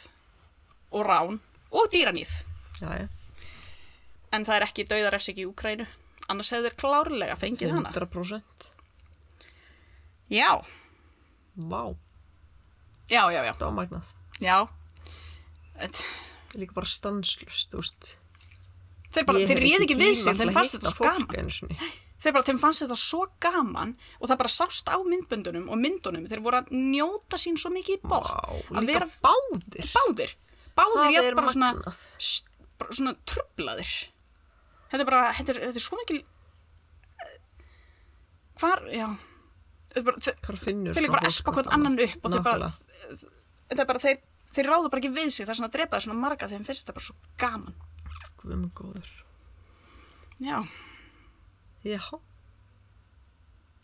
[0.94, 1.40] og rán
[1.74, 2.32] og dýranýð.
[2.80, 3.08] Já, já.
[4.34, 5.86] En það er ekki dauðarefsik í Úkrænu.
[6.32, 7.92] Annars hefur þeir klárlega fengið hana.
[7.92, 8.70] 100%.
[10.32, 10.54] Já,
[11.54, 11.84] Vá,
[13.12, 13.52] já, já, já.
[13.54, 14.08] það var magnað.
[14.42, 14.56] Já.
[15.84, 18.08] Ég líka bara stanslust, þú veist.
[19.14, 20.96] Þeir, bara, Ég þeir hef réð ekki við sig, til þeim að fannst hitta þetta
[20.96, 21.20] svo gaman.
[21.28, 21.78] fólk einu sinni.
[22.24, 26.24] Þeir bara, þeim fannst þetta svo gaman og það bara sást á myndböndunum og myndunum.
[26.32, 28.30] Þeir voru að njóta sín svo mikið í bótt.
[28.32, 29.90] Vá, að vera báðir.
[29.92, 30.36] báðir.
[30.78, 31.74] Báðir ég er bara svona,
[32.80, 33.92] bara svona trublaðir.
[34.94, 36.22] Þetta er bara, þetta er, þetta er svo mikil...
[38.62, 39.08] Hvar, já.
[39.90, 40.40] Þetta er bara, þeir,
[40.94, 42.72] þeir líka bara espa hvern annan upp og þeir bara,
[43.12, 44.24] þetta er bara, þeir,
[44.56, 45.44] þeir ráða bara ekki við sig.
[45.44, 47.78] Það er svona að drepa þeir svona marga þegar þeim finnst þetta bara svo gaman.
[48.40, 49.14] Guð minn góður.
[50.40, 50.58] Já.
[51.84, 52.00] Já,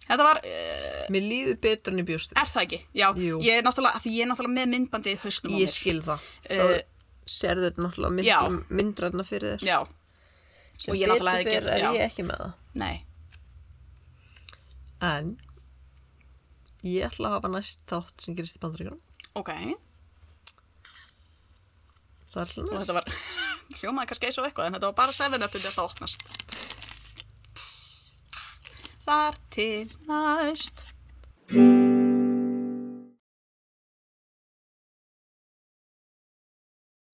[0.10, 2.32] Þetta var, uh, mér líður betur en ég bjóst.
[2.40, 2.78] er það ekki?
[2.98, 3.42] Já, Jú.
[3.46, 5.74] ég er náttúrulega, því ég er náttúrulega með myndbandið í hausnum á Ég mér.
[5.76, 6.20] skil það.
[6.50, 6.64] Eh, Þá
[7.30, 9.68] serðu þetta náttúrulega miklu myndræðna fyrir þér.
[9.70, 9.80] Já,
[10.80, 11.92] Sem og ég náttúrulega betur hefði fer gert- er já.
[11.94, 12.54] ég ekki með það.
[12.74, 13.06] nei.
[15.02, 15.30] En
[16.84, 19.00] ég ætla að hafa næst þátt sem gerist í bandaríkjunum.
[19.36, 19.50] Ok,
[22.30, 22.88] Það er næst.
[22.88, 23.06] þetta var,
[23.80, 26.20] hljómaði kannski eins og eitthvað, en þetta var bara 7-up til þetta opnast.
[29.06, 30.88] Þar til næst.